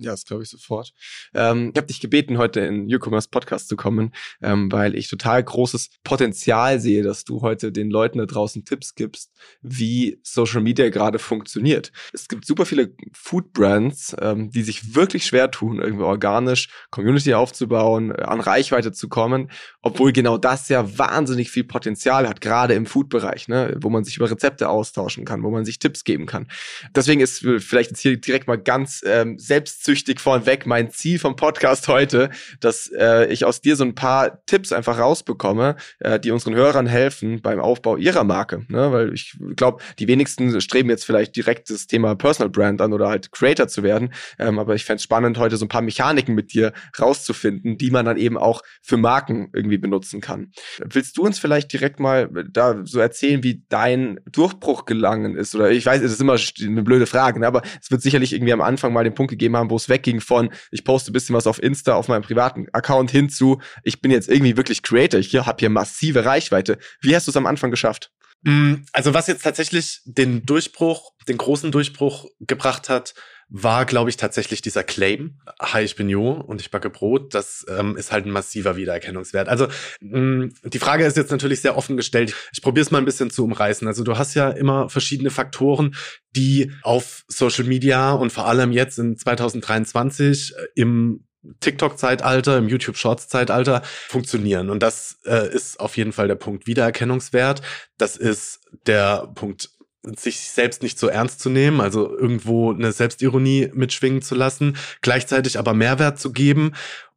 Ja, 0.00 0.12
das 0.12 0.24
glaube 0.24 0.44
ich 0.44 0.48
sofort. 0.48 0.92
Ähm, 1.34 1.72
ich 1.74 1.76
habe 1.76 1.88
dich 1.88 1.98
gebeten, 1.98 2.38
heute 2.38 2.60
in 2.60 2.86
Newcomers 2.86 3.26
Podcast 3.26 3.68
zu 3.68 3.74
kommen, 3.74 4.14
ähm, 4.40 4.70
weil 4.70 4.94
ich 4.94 5.08
total 5.08 5.42
großes 5.42 5.90
Potenzial 6.04 6.78
sehe, 6.78 7.02
dass 7.02 7.24
du 7.24 7.42
heute 7.42 7.72
den 7.72 7.90
Leuten 7.90 8.18
da 8.18 8.26
draußen 8.26 8.64
Tipps 8.64 8.94
gibst, 8.94 9.32
wie 9.60 10.20
Social 10.22 10.60
Media 10.60 10.88
gerade 10.90 11.18
funktioniert. 11.18 11.90
Es 12.12 12.28
gibt 12.28 12.46
super 12.46 12.64
viele 12.64 12.94
Food 13.12 13.52
Brands, 13.52 14.14
ähm, 14.20 14.50
die 14.50 14.62
sich 14.62 14.94
wirklich 14.94 15.26
schwer 15.26 15.50
tun, 15.50 15.80
irgendwie 15.80 16.04
organisch 16.04 16.68
Community 16.90 17.34
aufzubauen, 17.34 18.12
äh, 18.12 18.22
an 18.22 18.38
Reichweite 18.38 18.92
zu 18.92 19.08
kommen, 19.08 19.50
obwohl 19.82 20.12
genau 20.12 20.38
das 20.38 20.68
ja 20.68 20.96
wahnsinnig 20.96 21.50
viel 21.50 21.64
Potenzial 21.64 22.28
hat, 22.28 22.40
gerade 22.40 22.74
im 22.74 22.86
Food-Bereich, 22.86 23.48
ne, 23.48 23.76
wo 23.80 23.90
man 23.90 24.04
sich 24.04 24.16
über 24.16 24.30
Rezepte 24.30 24.68
austauschen 24.68 25.24
kann, 25.24 25.42
wo 25.42 25.50
man 25.50 25.64
sich 25.64 25.80
Tipps 25.80 26.04
geben 26.04 26.26
kann. 26.26 26.46
Deswegen 26.94 27.20
ist 27.20 27.40
vielleicht 27.58 27.90
jetzt 27.90 28.00
hier 28.00 28.16
direkt 28.16 28.46
mal 28.46 28.58
ganz 28.58 29.02
ähm, 29.04 29.40
selbst 29.40 29.87
selbstsüchtig 29.88 30.20
vorweg 30.20 30.66
mein 30.66 30.90
Ziel 30.90 31.18
vom 31.18 31.34
Podcast 31.34 31.88
heute, 31.88 32.28
dass 32.60 32.92
äh, 32.94 33.26
ich 33.32 33.46
aus 33.46 33.62
dir 33.62 33.74
so 33.74 33.84
ein 33.84 33.94
paar 33.94 34.44
Tipps 34.44 34.70
einfach 34.70 34.98
rausbekomme, 34.98 35.76
äh, 36.00 36.20
die 36.20 36.30
unseren 36.30 36.54
Hörern 36.54 36.86
helfen 36.86 37.40
beim 37.40 37.58
Aufbau 37.58 37.96
ihrer 37.96 38.22
Marke. 38.22 38.66
Ne? 38.68 38.92
Weil 38.92 39.14
ich 39.14 39.38
glaube, 39.56 39.82
die 39.98 40.06
wenigsten 40.06 40.60
streben 40.60 40.90
jetzt 40.90 41.06
vielleicht 41.06 41.34
direkt 41.36 41.70
das 41.70 41.86
Thema 41.86 42.14
Personal 42.16 42.50
Brand 42.50 42.82
an 42.82 42.92
oder 42.92 43.08
halt 43.08 43.32
Creator 43.32 43.66
zu 43.66 43.82
werden. 43.82 44.12
Ähm, 44.38 44.58
aber 44.58 44.74
ich 44.74 44.84
fände 44.84 44.98
es 44.98 45.04
spannend, 45.04 45.38
heute 45.38 45.56
so 45.56 45.64
ein 45.64 45.68
paar 45.68 45.80
Mechaniken 45.80 46.34
mit 46.34 46.52
dir 46.52 46.74
rauszufinden, 47.00 47.78
die 47.78 47.90
man 47.90 48.04
dann 48.04 48.18
eben 48.18 48.36
auch 48.36 48.60
für 48.82 48.98
Marken 48.98 49.48
irgendwie 49.54 49.78
benutzen 49.78 50.20
kann. 50.20 50.52
Willst 50.84 51.16
du 51.16 51.22
uns 51.22 51.38
vielleicht 51.38 51.72
direkt 51.72 51.98
mal 51.98 52.28
da 52.50 52.82
so 52.84 53.00
erzählen, 53.00 53.42
wie 53.42 53.62
dein 53.70 54.20
Durchbruch 54.30 54.84
gelangen 54.84 55.34
ist? 55.34 55.54
Oder 55.54 55.70
ich 55.70 55.86
weiß, 55.86 56.02
es 56.02 56.12
ist 56.12 56.20
immer 56.20 56.36
eine 56.60 56.82
blöde 56.82 57.06
Frage, 57.06 57.40
ne? 57.40 57.46
aber 57.46 57.62
es 57.80 57.90
wird 57.90 58.02
sicherlich 58.02 58.34
irgendwie 58.34 58.52
am 58.52 58.60
Anfang 58.60 58.92
mal 58.92 59.04
den 59.04 59.14
Punkt 59.14 59.30
gegeben 59.30 59.56
haben, 59.56 59.70
wo 59.70 59.77
es 59.78 59.88
wegging 59.88 60.20
von, 60.20 60.50
ich 60.70 60.84
poste 60.84 61.10
ein 61.10 61.14
bisschen 61.14 61.34
was 61.34 61.46
auf 61.46 61.62
Insta 61.62 61.94
auf 61.94 62.08
meinem 62.08 62.22
privaten 62.22 62.66
Account 62.72 63.10
hinzu, 63.10 63.60
ich 63.82 64.00
bin 64.00 64.10
jetzt 64.10 64.28
irgendwie 64.28 64.56
wirklich 64.56 64.82
Creator, 64.82 65.18
ich 65.18 65.34
habe 65.34 65.56
hier 65.58 65.70
massive 65.70 66.24
Reichweite. 66.24 66.78
Wie 67.00 67.16
hast 67.16 67.26
du 67.26 67.30
es 67.30 67.36
am 67.36 67.46
Anfang 67.46 67.70
geschafft? 67.70 68.10
Mm, 68.42 68.74
also 68.92 69.14
was 69.14 69.26
jetzt 69.26 69.42
tatsächlich 69.42 70.00
den 70.04 70.46
Durchbruch, 70.46 71.12
den 71.26 71.38
großen 71.38 71.72
Durchbruch 71.72 72.26
gebracht 72.40 72.88
hat, 72.88 73.14
war, 73.50 73.86
glaube 73.86 74.10
ich, 74.10 74.16
tatsächlich 74.16 74.60
dieser 74.60 74.84
Claim, 74.84 75.40
hi, 75.60 75.82
ich 75.82 75.96
bin 75.96 76.10
Jo 76.10 76.32
und 76.32 76.60
ich 76.60 76.70
backe 76.70 76.90
Brot, 76.90 77.34
das 77.34 77.64
ähm, 77.68 77.96
ist 77.96 78.12
halt 78.12 78.26
ein 78.26 78.30
massiver 78.30 78.76
Wiedererkennungswert. 78.76 79.48
Also 79.48 79.68
mh, 80.00 80.18
mm, 80.20 80.52
die 80.64 80.78
Frage 80.78 81.06
ist 81.06 81.16
jetzt 81.16 81.30
natürlich 81.30 81.62
sehr 81.62 81.76
offen 81.76 81.96
gestellt. 81.96 82.34
Ich 82.52 82.60
probiere 82.60 82.82
es 82.82 82.90
mal 82.90 82.98
ein 82.98 83.06
bisschen 83.06 83.30
zu 83.30 83.44
umreißen. 83.44 83.88
Also 83.88 84.04
du 84.04 84.18
hast 84.18 84.34
ja 84.34 84.50
immer 84.50 84.90
verschiedene 84.90 85.30
Faktoren, 85.30 85.94
die 86.36 86.72
auf 86.82 87.24
Social 87.28 87.64
Media 87.64 88.12
und 88.12 88.32
vor 88.32 88.46
allem 88.46 88.70
jetzt 88.70 88.98
in 88.98 89.16
2023 89.16 90.54
äh, 90.54 90.66
im 90.74 91.24
TikTok-Zeitalter, 91.60 92.58
im 92.58 92.68
YouTube-Shorts-Zeitalter 92.68 93.82
funktionieren. 94.08 94.70
Und 94.70 94.82
das 94.82 95.18
äh, 95.24 95.52
ist 95.52 95.80
auf 95.80 95.96
jeden 95.96 96.12
Fall 96.12 96.28
der 96.28 96.34
Punkt 96.34 96.66
Wiedererkennungswert. 96.66 97.62
Das 97.96 98.16
ist 98.16 98.60
der 98.86 99.28
Punkt 99.34 99.70
sich 100.16 100.50
selbst 100.50 100.82
nicht 100.82 100.98
so 100.98 101.08
ernst 101.08 101.40
zu 101.40 101.50
nehmen, 101.50 101.80
also 101.80 102.16
irgendwo 102.16 102.72
eine 102.72 102.92
Selbstironie 102.92 103.70
mitschwingen 103.74 104.22
zu 104.22 104.34
lassen, 104.34 104.76
gleichzeitig 105.02 105.58
aber 105.58 105.74
Mehrwert 105.74 106.18
zu 106.18 106.32
geben 106.32 106.72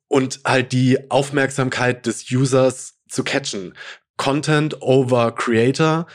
und 0.07 0.41
halt 0.45 0.71
die 0.71 1.09
Aufmerksamkeit 1.09 2.05
des 2.05 2.29
Users 2.31 2.99
zu 3.07 3.23
catchen. 3.23 3.75
Content 4.17 4.81
over 4.81 5.33
Creator 5.33 6.05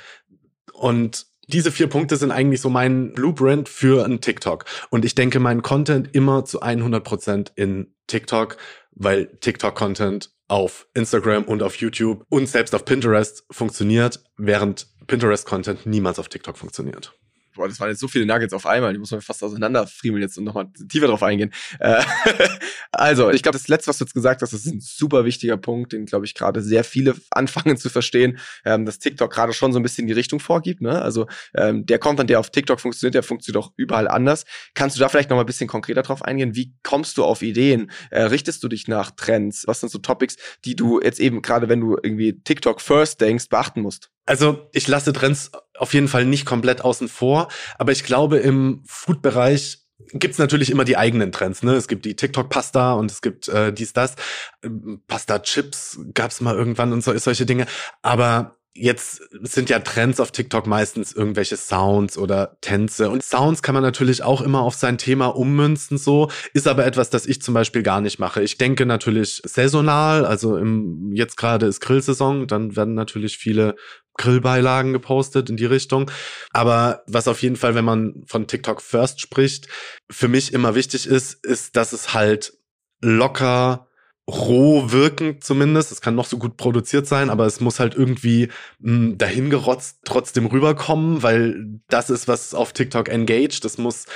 und 0.72 1.26
diese 1.48 1.70
vier 1.70 1.86
Punkte 1.86 2.16
sind 2.16 2.32
eigentlich 2.32 2.60
so 2.60 2.68
mein 2.68 3.12
Blueprint 3.12 3.68
für 3.68 4.04
ein 4.04 4.20
TikTok. 4.20 4.64
Und 4.90 5.04
ich 5.04 5.14
denke, 5.14 5.38
mein 5.38 5.62
Content 5.62 6.14
immer 6.14 6.44
zu 6.44 6.60
100 6.60 7.04
Prozent 7.04 7.52
in 7.54 7.94
TikTok, 8.06 8.56
weil 8.92 9.26
TikTok-Content 9.38 10.30
auf 10.48 10.86
Instagram 10.94 11.44
und 11.44 11.62
auf 11.62 11.76
YouTube 11.76 12.24
und 12.28 12.48
selbst 12.48 12.74
auf 12.74 12.84
Pinterest 12.84 13.44
funktioniert, 13.50 14.22
während 14.36 14.86
Pinterest-Content 15.06 15.86
niemals 15.86 16.18
auf 16.18 16.28
TikTok 16.28 16.56
funktioniert 16.56 17.12
boah, 17.56 17.68
das 17.68 17.80
waren 17.80 17.88
jetzt 17.88 18.00
so 18.00 18.08
viele 18.08 18.26
Nuggets 18.26 18.54
auf 18.54 18.66
einmal, 18.66 18.92
die 18.92 18.98
muss 18.98 19.10
man 19.10 19.20
fast 19.20 19.42
auseinanderfriemeln 19.42 20.22
jetzt 20.22 20.38
und 20.38 20.44
nochmal 20.44 20.68
tiefer 20.88 21.08
drauf 21.08 21.22
eingehen. 21.22 21.52
Äh, 21.80 22.02
also, 22.92 23.30
ich 23.30 23.42
glaube, 23.42 23.58
das 23.58 23.68
Letzte, 23.68 23.88
was 23.88 23.98
du 23.98 24.04
jetzt 24.04 24.14
gesagt 24.14 24.42
hast, 24.42 24.52
das 24.52 24.64
ist 24.64 24.72
ein 24.72 24.80
super 24.80 25.24
wichtiger 25.24 25.56
Punkt, 25.56 25.92
den, 25.92 26.06
glaube 26.06 26.24
ich, 26.26 26.34
gerade 26.34 26.62
sehr 26.62 26.84
viele 26.84 27.16
anfangen 27.30 27.76
zu 27.76 27.90
verstehen, 27.90 28.38
ähm, 28.64 28.86
dass 28.86 28.98
TikTok 28.98 29.32
gerade 29.32 29.52
schon 29.52 29.72
so 29.72 29.78
ein 29.78 29.82
bisschen 29.82 30.06
die 30.06 30.12
Richtung 30.12 30.40
vorgibt. 30.40 30.80
Ne? 30.80 31.00
Also 31.00 31.26
ähm, 31.54 31.86
der 31.86 31.98
Content, 31.98 32.30
der 32.30 32.40
auf 32.40 32.50
TikTok 32.50 32.80
funktioniert, 32.80 33.14
der 33.14 33.22
funktioniert 33.22 33.64
auch 33.64 33.72
überall 33.76 34.08
anders. 34.08 34.44
Kannst 34.74 34.96
du 34.96 35.00
da 35.00 35.08
vielleicht 35.08 35.30
nochmal 35.30 35.44
ein 35.44 35.46
bisschen 35.46 35.68
konkreter 35.68 36.02
drauf 36.02 36.22
eingehen? 36.22 36.54
Wie 36.54 36.74
kommst 36.82 37.18
du 37.18 37.24
auf 37.24 37.42
Ideen? 37.42 37.90
Äh, 38.10 38.22
richtest 38.22 38.62
du 38.62 38.68
dich 38.68 38.88
nach 38.88 39.10
Trends? 39.10 39.64
Was 39.66 39.80
sind 39.80 39.90
so 39.90 39.98
Topics, 39.98 40.36
die 40.64 40.76
du 40.76 41.00
jetzt 41.00 41.20
eben 41.20 41.42
gerade, 41.42 41.68
wenn 41.68 41.80
du 41.80 41.96
irgendwie 42.02 42.40
TikTok 42.40 42.80
First 42.80 43.20
denkst, 43.20 43.48
beachten 43.48 43.80
musst? 43.80 44.10
Also 44.26 44.68
ich 44.72 44.88
lasse 44.88 45.12
Trends 45.12 45.52
auf 45.78 45.94
jeden 45.94 46.08
Fall 46.08 46.24
nicht 46.24 46.46
komplett 46.46 46.82
außen 46.82 47.08
vor, 47.08 47.48
aber 47.78 47.92
ich 47.92 48.04
glaube, 48.04 48.38
im 48.38 48.82
Food-Bereich 48.86 49.86
gibt's 50.12 50.38
natürlich 50.38 50.70
immer 50.70 50.84
die 50.84 50.96
eigenen 50.96 51.32
Trends. 51.32 51.62
Ne? 51.62 51.74
Es 51.74 51.88
gibt 51.88 52.04
die 52.04 52.16
TikTok-Pasta 52.16 52.94
und 52.94 53.10
es 53.10 53.22
gibt 53.22 53.48
äh, 53.48 53.72
dies, 53.72 53.92
das. 53.92 54.14
Ähm, 54.62 55.02
Pasta-Chips 55.06 56.00
gab's 56.14 56.40
mal 56.40 56.54
irgendwann 56.54 56.92
und 56.92 57.02
so, 57.02 57.16
solche 57.18 57.46
Dinge. 57.46 57.66
Aber 58.02 58.56
jetzt 58.78 59.22
sind 59.42 59.70
ja 59.70 59.78
Trends 59.78 60.20
auf 60.20 60.30
TikTok 60.32 60.66
meistens 60.66 61.12
irgendwelche 61.12 61.56
Sounds 61.56 62.18
oder 62.18 62.58
Tänze. 62.60 63.10
Und 63.10 63.22
Sounds 63.22 63.62
kann 63.62 63.74
man 63.74 63.82
natürlich 63.82 64.22
auch 64.22 64.42
immer 64.42 64.60
auf 64.60 64.74
sein 64.74 64.98
Thema 64.98 65.28
ummünzen, 65.28 65.98
so. 65.98 66.30
Ist 66.52 66.68
aber 66.68 66.84
etwas, 66.84 67.10
das 67.10 67.26
ich 67.26 67.40
zum 67.40 67.54
Beispiel 67.54 67.82
gar 67.82 68.00
nicht 68.00 68.18
mache. 68.18 68.42
Ich 68.42 68.58
denke 68.58 68.86
natürlich 68.86 69.40
saisonal, 69.44 70.26
also 70.26 70.56
im, 70.56 71.12
jetzt 71.14 71.36
gerade 71.36 71.66
ist 71.66 71.80
Grillsaison, 71.80 72.46
dann 72.46 72.76
werden 72.76 72.94
natürlich 72.94 73.38
viele 73.38 73.76
Grillbeilagen 74.16 74.92
gepostet 74.92 75.50
in 75.50 75.56
die 75.56 75.66
Richtung. 75.66 76.10
Aber 76.50 77.02
was 77.06 77.28
auf 77.28 77.42
jeden 77.42 77.56
Fall, 77.56 77.74
wenn 77.74 77.84
man 77.84 78.22
von 78.26 78.46
TikTok 78.46 78.82
First 78.82 79.20
spricht, 79.20 79.68
für 80.10 80.28
mich 80.28 80.52
immer 80.52 80.74
wichtig 80.74 81.06
ist, 81.06 81.44
ist, 81.44 81.76
dass 81.76 81.92
es 81.92 82.14
halt 82.14 82.52
locker 83.00 83.86
roh 84.28 84.90
wirken 84.90 85.40
zumindest. 85.40 85.92
Es 85.92 86.00
kann 86.00 86.14
noch 86.14 86.26
so 86.26 86.38
gut 86.38 86.56
produziert 86.56 87.06
sein, 87.06 87.30
aber 87.30 87.46
es 87.46 87.60
muss 87.60 87.78
halt 87.78 87.94
irgendwie 87.94 88.48
mh, 88.80 88.92
hm, 88.92 89.18
dahingerotzt 89.18 90.00
trotzdem 90.04 90.46
rüberkommen, 90.46 91.22
weil 91.22 91.80
das 91.88 92.10
ist, 92.10 92.26
was 92.26 92.54
auf 92.54 92.72
TikTok 92.72 93.08
engaged. 93.08 93.64
Das 93.64 93.78
muss 93.78 94.06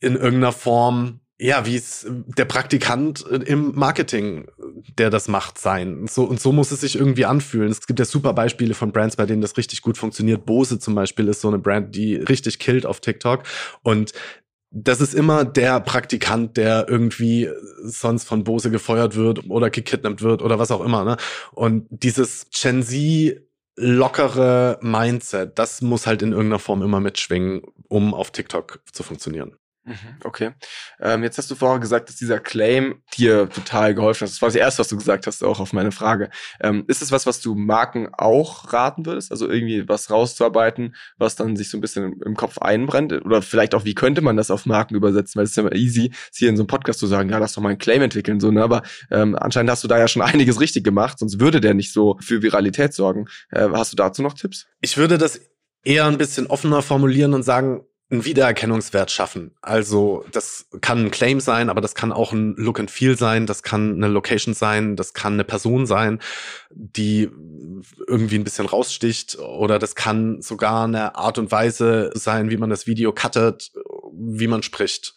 in 0.00 0.14
irgendeiner 0.14 0.52
Form 0.52 1.20
ja, 1.40 1.64
wie 1.64 1.76
es 1.76 2.06
der 2.08 2.44
Praktikant 2.44 3.22
im 3.22 3.72
Marketing, 3.74 4.46
der 4.98 5.08
das 5.08 5.26
macht, 5.26 5.56
sein. 5.56 6.06
So, 6.06 6.24
und 6.24 6.38
so 6.38 6.52
muss 6.52 6.70
es 6.70 6.82
sich 6.82 6.96
irgendwie 6.96 7.24
anfühlen. 7.24 7.70
Es 7.70 7.86
gibt 7.86 7.98
ja 7.98 8.04
super 8.04 8.34
Beispiele 8.34 8.74
von 8.74 8.92
Brands, 8.92 9.16
bei 9.16 9.24
denen 9.24 9.40
das 9.40 9.56
richtig 9.56 9.80
gut 9.80 9.96
funktioniert. 9.96 10.44
Bose 10.44 10.78
zum 10.78 10.94
Beispiel 10.94 11.28
ist 11.28 11.40
so 11.40 11.48
eine 11.48 11.58
Brand, 11.58 11.94
die 11.94 12.16
richtig 12.16 12.58
killt 12.58 12.84
auf 12.84 13.00
TikTok. 13.00 13.44
Und 13.82 14.12
das 14.70 15.00
ist 15.00 15.14
immer 15.14 15.46
der 15.46 15.80
Praktikant, 15.80 16.58
der 16.58 16.86
irgendwie 16.88 17.48
sonst 17.82 18.24
von 18.24 18.44
Bose 18.44 18.70
gefeuert 18.70 19.16
wird 19.16 19.48
oder 19.48 19.70
gekidnappt 19.70 20.20
wird 20.20 20.42
oder 20.42 20.58
was 20.58 20.70
auch 20.70 20.84
immer. 20.84 21.06
Ne? 21.06 21.16
Und 21.52 21.86
dieses 21.90 22.48
Gen 22.50 22.82
Z 22.82 23.40
lockere 23.76 24.78
Mindset, 24.82 25.58
das 25.58 25.80
muss 25.80 26.06
halt 26.06 26.20
in 26.20 26.32
irgendeiner 26.32 26.58
Form 26.58 26.82
immer 26.82 27.00
mitschwingen, 27.00 27.62
um 27.88 28.12
auf 28.12 28.30
TikTok 28.30 28.80
zu 28.92 29.02
funktionieren. 29.02 29.56
Mhm, 29.90 30.16
okay. 30.22 30.52
Ähm, 31.00 31.24
jetzt 31.24 31.36
hast 31.36 31.50
du 31.50 31.56
vorher 31.56 31.80
gesagt, 31.80 32.08
dass 32.08 32.16
dieser 32.16 32.38
Claim 32.38 33.02
dir 33.18 33.48
total 33.48 33.92
geholfen 33.94 34.24
hat. 34.24 34.32
Das 34.32 34.40
war 34.40 34.48
das 34.48 34.54
erste, 34.54 34.80
was 34.80 34.88
du 34.88 34.96
gesagt 34.96 35.26
hast, 35.26 35.42
auch 35.42 35.58
auf 35.58 35.72
meine 35.72 35.90
Frage. 35.90 36.30
Ähm, 36.60 36.84
ist 36.86 37.02
es 37.02 37.10
was, 37.10 37.26
was 37.26 37.40
du 37.40 37.56
Marken 37.56 38.08
auch 38.12 38.72
raten 38.72 39.04
würdest? 39.04 39.32
Also 39.32 39.50
irgendwie 39.50 39.88
was 39.88 40.10
rauszuarbeiten, 40.10 40.94
was 41.18 41.34
dann 41.34 41.56
sich 41.56 41.70
so 41.70 41.76
ein 41.76 41.80
bisschen 41.80 42.20
im 42.24 42.36
Kopf 42.36 42.58
einbrennt? 42.58 43.12
Oder 43.12 43.42
vielleicht 43.42 43.74
auch, 43.74 43.84
wie 43.84 43.94
könnte 43.94 44.20
man 44.20 44.36
das 44.36 44.52
auf 44.52 44.64
Marken 44.64 44.94
übersetzen? 44.94 45.38
Weil 45.38 45.44
es 45.44 45.50
ist 45.50 45.56
ja 45.56 45.62
immer 45.62 45.74
easy, 45.74 46.12
hier 46.32 46.48
in 46.48 46.56
so 46.56 46.62
einem 46.62 46.68
Podcast 46.68 47.00
zu 47.00 47.08
sagen, 47.08 47.28
ja, 47.28 47.38
lass 47.38 47.54
doch 47.54 47.62
mal 47.62 47.70
einen 47.70 47.78
Claim 47.78 48.02
entwickeln, 48.02 48.38
so, 48.38 48.52
ne? 48.52 48.62
Aber 48.62 48.82
ähm, 49.10 49.36
anscheinend 49.36 49.70
hast 49.70 49.82
du 49.82 49.88
da 49.88 49.98
ja 49.98 50.06
schon 50.06 50.22
einiges 50.22 50.60
richtig 50.60 50.84
gemacht, 50.84 51.18
sonst 51.18 51.40
würde 51.40 51.60
der 51.60 51.74
nicht 51.74 51.92
so 51.92 52.16
für 52.20 52.42
Viralität 52.42 52.94
sorgen. 52.94 53.26
Äh, 53.50 53.68
hast 53.72 53.92
du 53.92 53.96
dazu 53.96 54.22
noch 54.22 54.34
Tipps? 54.34 54.66
Ich 54.80 54.96
würde 54.96 55.18
das 55.18 55.40
eher 55.82 56.06
ein 56.06 56.18
bisschen 56.18 56.46
offener 56.46 56.82
formulieren 56.82 57.34
und 57.34 57.42
sagen, 57.42 57.82
einen 58.10 58.24
Wiedererkennungswert 58.24 59.10
schaffen. 59.10 59.52
Also 59.62 60.24
das 60.32 60.66
kann 60.80 61.06
ein 61.06 61.10
Claim 61.12 61.38
sein, 61.38 61.70
aber 61.70 61.80
das 61.80 61.94
kann 61.94 62.12
auch 62.12 62.32
ein 62.32 62.54
Look 62.56 62.80
and 62.80 62.90
Feel 62.90 63.16
sein, 63.16 63.46
das 63.46 63.62
kann 63.62 63.94
eine 63.94 64.08
Location 64.08 64.52
sein, 64.52 64.96
das 64.96 65.14
kann 65.14 65.34
eine 65.34 65.44
Person 65.44 65.86
sein, 65.86 66.18
die 66.70 67.30
irgendwie 68.08 68.36
ein 68.36 68.44
bisschen 68.44 68.66
raussticht 68.66 69.38
oder 69.38 69.78
das 69.78 69.94
kann 69.94 70.42
sogar 70.42 70.84
eine 70.84 71.14
Art 71.14 71.38
und 71.38 71.52
Weise 71.52 72.10
sein, 72.14 72.50
wie 72.50 72.56
man 72.56 72.70
das 72.70 72.88
Video 72.88 73.12
cuttet 73.12 73.70
wie 74.12 74.46
man 74.46 74.62
spricht. 74.62 75.14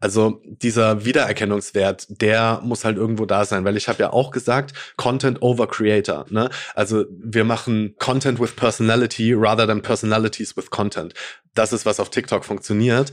Also 0.00 0.40
dieser 0.44 1.04
Wiedererkennungswert, 1.04 2.06
der 2.08 2.60
muss 2.62 2.84
halt 2.84 2.96
irgendwo 2.96 3.26
da 3.26 3.44
sein, 3.44 3.64
weil 3.64 3.76
ich 3.76 3.88
habe 3.88 4.02
ja 4.02 4.12
auch 4.12 4.30
gesagt, 4.30 4.74
Content 4.96 5.42
over 5.42 5.66
Creator. 5.66 6.26
Ne? 6.30 6.50
Also 6.74 7.04
wir 7.10 7.44
machen 7.44 7.94
Content 7.98 8.40
with 8.40 8.56
Personality 8.56 9.34
rather 9.34 9.66
than 9.66 9.82
Personalities 9.82 10.56
with 10.56 10.70
Content. 10.70 11.14
Das 11.54 11.72
ist, 11.72 11.86
was 11.86 12.00
auf 12.00 12.10
TikTok 12.10 12.44
funktioniert. 12.44 13.12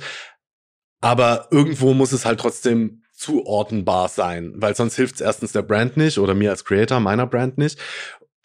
Aber 1.01 1.47
irgendwo 1.51 1.93
muss 1.93 2.11
es 2.11 2.25
halt 2.25 2.39
trotzdem 2.39 3.01
zuordnenbar 3.11 4.09
sein, 4.09 4.53
weil 4.55 4.75
sonst 4.75 4.95
hilft 4.95 5.15
es 5.15 5.21
erstens 5.21 5.51
der 5.51 5.61
Brand 5.61 5.95
nicht 5.97 6.17
oder 6.17 6.33
mir 6.33 6.51
als 6.51 6.65
Creator, 6.65 6.99
meiner 6.99 7.27
Brand 7.27 7.57
nicht. 7.57 7.79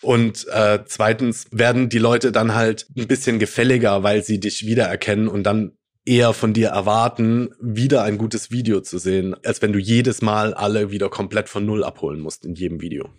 Und 0.02 0.46
äh, 0.48 0.80
zweitens 0.84 1.46
werden 1.50 1.88
die 1.88 1.98
Leute 1.98 2.30
dann 2.32 2.54
halt 2.54 2.86
ein 2.96 3.06
bisschen 3.06 3.38
gefälliger, 3.38 4.02
weil 4.02 4.22
sie 4.22 4.38
dich 4.38 4.66
wiedererkennen 4.66 5.28
und 5.28 5.44
dann 5.44 5.72
eher 6.06 6.32
von 6.32 6.54
dir 6.54 6.68
erwarten, 6.68 7.50
wieder 7.60 8.04
ein 8.04 8.16
gutes 8.16 8.50
Video 8.50 8.80
zu 8.80 8.98
sehen, 8.98 9.34
als 9.44 9.60
wenn 9.60 9.72
du 9.72 9.78
jedes 9.78 10.22
Mal 10.22 10.54
alle 10.54 10.90
wieder 10.90 11.10
komplett 11.10 11.48
von 11.48 11.66
Null 11.66 11.84
abholen 11.84 12.20
musst 12.20 12.46
in 12.46 12.54
jedem 12.54 12.80
Video. 12.80 13.10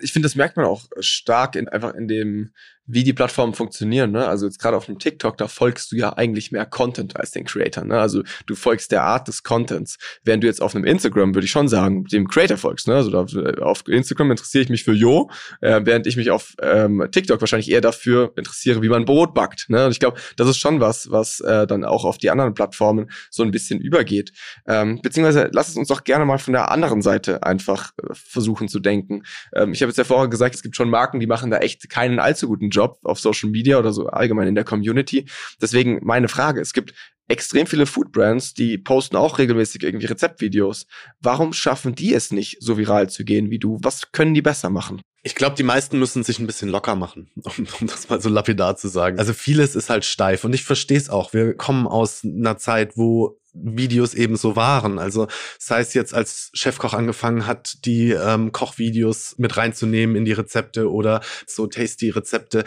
Ich 0.00 0.12
finde, 0.12 0.26
das 0.26 0.34
merkt 0.34 0.56
man 0.56 0.64
auch 0.64 0.86
stark 1.00 1.54
in, 1.54 1.68
einfach 1.68 1.94
in 1.94 2.08
dem, 2.08 2.52
wie 2.92 3.04
die 3.04 3.12
Plattformen 3.12 3.54
funktionieren. 3.54 4.10
Ne? 4.10 4.26
Also 4.26 4.46
jetzt 4.46 4.58
gerade 4.58 4.76
auf 4.76 4.86
dem 4.86 4.98
TikTok, 4.98 5.38
da 5.38 5.48
folgst 5.48 5.92
du 5.92 5.96
ja 5.96 6.12
eigentlich 6.16 6.50
mehr 6.52 6.66
Content 6.66 7.16
als 7.16 7.30
den 7.30 7.44
Creator. 7.44 7.84
Ne? 7.84 7.98
Also 7.98 8.22
du 8.46 8.54
folgst 8.54 8.90
der 8.92 9.04
Art 9.04 9.28
des 9.28 9.42
Contents. 9.42 9.96
Während 10.24 10.42
du 10.42 10.48
jetzt 10.48 10.60
auf 10.60 10.74
einem 10.74 10.84
Instagram, 10.84 11.34
würde 11.34 11.44
ich 11.44 11.50
schon 11.50 11.68
sagen, 11.68 12.04
dem 12.04 12.28
Creator 12.28 12.56
folgst. 12.56 12.88
Ne? 12.88 12.96
Also 12.96 13.10
da, 13.10 13.62
auf 13.62 13.84
Instagram 13.86 14.32
interessiere 14.32 14.64
ich 14.64 14.70
mich 14.70 14.84
für 14.84 14.92
Jo, 14.92 15.30
äh, 15.60 15.80
während 15.84 16.06
ich 16.06 16.16
mich 16.16 16.30
auf 16.30 16.54
ähm, 16.60 17.06
TikTok 17.10 17.40
wahrscheinlich 17.40 17.70
eher 17.70 17.80
dafür 17.80 18.32
interessiere, 18.36 18.82
wie 18.82 18.88
man 18.88 19.04
Brot 19.04 19.34
backt. 19.34 19.66
Ne? 19.68 19.86
Und 19.86 19.92
ich 19.92 20.00
glaube, 20.00 20.18
das 20.36 20.48
ist 20.48 20.58
schon 20.58 20.80
was, 20.80 21.10
was 21.10 21.40
äh, 21.40 21.66
dann 21.66 21.84
auch 21.84 22.04
auf 22.04 22.18
die 22.18 22.30
anderen 22.30 22.54
Plattformen 22.54 23.10
so 23.30 23.42
ein 23.42 23.50
bisschen 23.50 23.80
übergeht. 23.80 24.32
Ähm, 24.66 25.00
beziehungsweise 25.00 25.48
lass 25.52 25.68
es 25.68 25.76
uns 25.76 25.88
doch 25.88 26.04
gerne 26.04 26.24
mal 26.24 26.38
von 26.38 26.52
der 26.52 26.70
anderen 26.70 27.02
Seite 27.02 27.42
einfach 27.44 27.92
äh, 28.02 28.12
versuchen 28.12 28.68
zu 28.68 28.80
denken. 28.80 29.22
Ähm, 29.54 29.72
ich 29.72 29.82
habe 29.82 29.90
jetzt 29.90 29.98
ja 29.98 30.04
vorher 30.04 30.28
gesagt, 30.28 30.54
es 30.54 30.62
gibt 30.62 30.76
schon 30.76 30.90
Marken, 30.90 31.20
die 31.20 31.26
machen 31.26 31.50
da 31.50 31.58
echt 31.58 31.88
keinen 31.88 32.18
allzu 32.18 32.48
guten 32.48 32.70
Job 32.70 32.79
Job 32.80 32.98
auf 33.02 33.20
Social 33.20 33.50
Media 33.50 33.78
oder 33.78 33.92
so 33.92 34.06
allgemein 34.06 34.48
in 34.48 34.54
der 34.54 34.64
Community. 34.64 35.26
Deswegen 35.60 36.00
meine 36.02 36.28
Frage, 36.28 36.60
es 36.60 36.72
gibt 36.72 36.94
extrem 37.28 37.66
viele 37.66 37.86
Food 37.86 38.10
Brands, 38.10 38.54
die 38.54 38.78
posten 38.78 39.16
auch 39.16 39.38
regelmäßig 39.38 39.82
irgendwie 39.82 40.06
Rezeptvideos. 40.06 40.86
Warum 41.20 41.52
schaffen 41.52 41.94
die 41.94 42.14
es 42.14 42.32
nicht, 42.32 42.56
so 42.60 42.76
viral 42.76 43.08
zu 43.08 43.24
gehen 43.24 43.50
wie 43.50 43.58
du? 43.58 43.78
Was 43.82 44.12
können 44.12 44.34
die 44.34 44.42
besser 44.42 44.70
machen? 44.70 45.00
Ich 45.22 45.34
glaube, 45.34 45.54
die 45.54 45.62
meisten 45.62 45.98
müssen 45.98 46.22
sich 46.22 46.38
ein 46.38 46.46
bisschen 46.46 46.70
locker 46.70 46.96
machen, 46.96 47.30
um, 47.44 47.66
um, 47.80 47.86
das 47.86 48.08
mal 48.08 48.20
so 48.20 48.30
lapidar 48.30 48.76
zu 48.76 48.88
sagen. 48.88 49.18
Also 49.18 49.34
vieles 49.34 49.76
ist 49.76 49.90
halt 49.90 50.04
steif 50.04 50.44
und 50.44 50.54
ich 50.54 50.64
verstehe 50.64 50.96
es 50.96 51.10
auch. 51.10 51.32
Wir 51.34 51.54
kommen 51.54 51.86
aus 51.86 52.24
einer 52.24 52.56
Zeit, 52.56 52.96
wo 52.96 53.38
Videos 53.52 54.14
eben 54.14 54.36
so 54.36 54.56
waren. 54.56 54.98
Also 54.98 55.28
sei 55.58 55.80
es 55.80 55.94
jetzt 55.94 56.14
als 56.14 56.50
Chefkoch 56.54 56.94
angefangen 56.94 57.46
hat, 57.46 57.84
die 57.84 58.10
ähm, 58.10 58.52
Kochvideos 58.52 59.36
mit 59.38 59.56
reinzunehmen 59.56 60.16
in 60.16 60.24
die 60.24 60.32
Rezepte 60.32 60.90
oder 60.90 61.20
so 61.46 61.66
tasty 61.66 62.10
Rezepte 62.10 62.64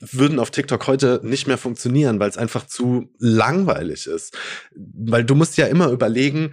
würden 0.00 0.38
auf 0.38 0.50
TikTok 0.50 0.86
heute 0.86 1.20
nicht 1.22 1.46
mehr 1.46 1.58
funktionieren, 1.58 2.20
weil 2.20 2.28
es 2.28 2.36
einfach 2.36 2.66
zu 2.66 3.10
langweilig 3.18 4.06
ist. 4.06 4.36
Weil 4.74 5.24
du 5.24 5.34
musst 5.34 5.56
ja 5.56 5.66
immer 5.66 5.88
überlegen, 5.88 6.52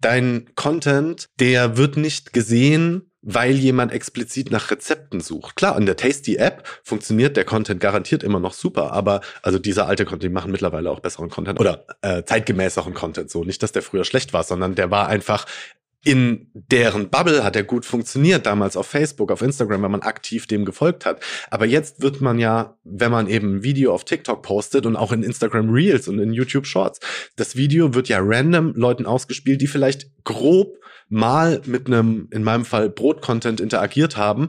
dein 0.00 0.50
Content, 0.54 1.28
der 1.38 1.76
wird 1.76 1.96
nicht 1.96 2.32
gesehen, 2.32 3.09
weil 3.22 3.52
jemand 3.52 3.92
explizit 3.92 4.50
nach 4.50 4.70
Rezepten 4.70 5.20
sucht. 5.20 5.56
Klar, 5.56 5.76
in 5.78 5.86
der 5.86 5.96
Tasty 5.96 6.36
App 6.36 6.66
funktioniert 6.82 7.36
der 7.36 7.44
Content 7.44 7.80
garantiert 7.80 8.22
immer 8.22 8.40
noch 8.40 8.54
super, 8.54 8.92
aber 8.92 9.20
also 9.42 9.58
dieser 9.58 9.86
alte 9.86 10.04
Content, 10.04 10.22
die 10.22 10.28
machen 10.34 10.52
mittlerweile 10.52 10.90
auch 10.90 11.00
besseren 11.00 11.28
Content 11.28 11.60
oder 11.60 11.84
äh, 12.02 12.22
zeitgemäßeren 12.24 12.94
Content. 12.94 13.30
So 13.30 13.44
nicht, 13.44 13.62
dass 13.62 13.72
der 13.72 13.82
früher 13.82 14.04
schlecht 14.04 14.32
war, 14.32 14.42
sondern 14.42 14.74
der 14.74 14.90
war 14.90 15.08
einfach 15.08 15.46
in 16.02 16.50
deren 16.54 17.10
Bubble 17.10 17.44
hat 17.44 17.56
er 17.56 17.62
gut 17.62 17.84
funktioniert, 17.84 18.46
damals 18.46 18.76
auf 18.76 18.86
Facebook, 18.86 19.30
auf 19.30 19.42
Instagram, 19.42 19.82
wenn 19.82 19.90
man 19.90 20.00
aktiv 20.00 20.46
dem 20.46 20.64
gefolgt 20.64 21.04
hat. 21.04 21.22
Aber 21.50 21.66
jetzt 21.66 22.00
wird 22.00 22.22
man 22.22 22.38
ja, 22.38 22.78
wenn 22.84 23.10
man 23.10 23.28
eben 23.28 23.56
ein 23.56 23.62
Video 23.62 23.92
auf 23.92 24.04
TikTok 24.04 24.42
postet 24.42 24.86
und 24.86 24.96
auch 24.96 25.12
in 25.12 25.22
Instagram 25.22 25.68
Reels 25.68 26.08
und 26.08 26.18
in 26.18 26.32
YouTube 26.32 26.66
Shorts, 26.66 27.00
das 27.36 27.54
Video 27.54 27.92
wird 27.92 28.08
ja 28.08 28.18
random 28.22 28.72
Leuten 28.74 29.04
ausgespielt, 29.04 29.60
die 29.60 29.66
vielleicht 29.66 30.08
grob 30.24 30.79
mal 31.10 31.60
mit 31.66 31.86
einem, 31.86 32.28
in 32.30 32.42
meinem 32.42 32.64
Fall, 32.64 32.88
Brot-Content 32.88 33.60
interagiert 33.60 34.16
haben, 34.16 34.48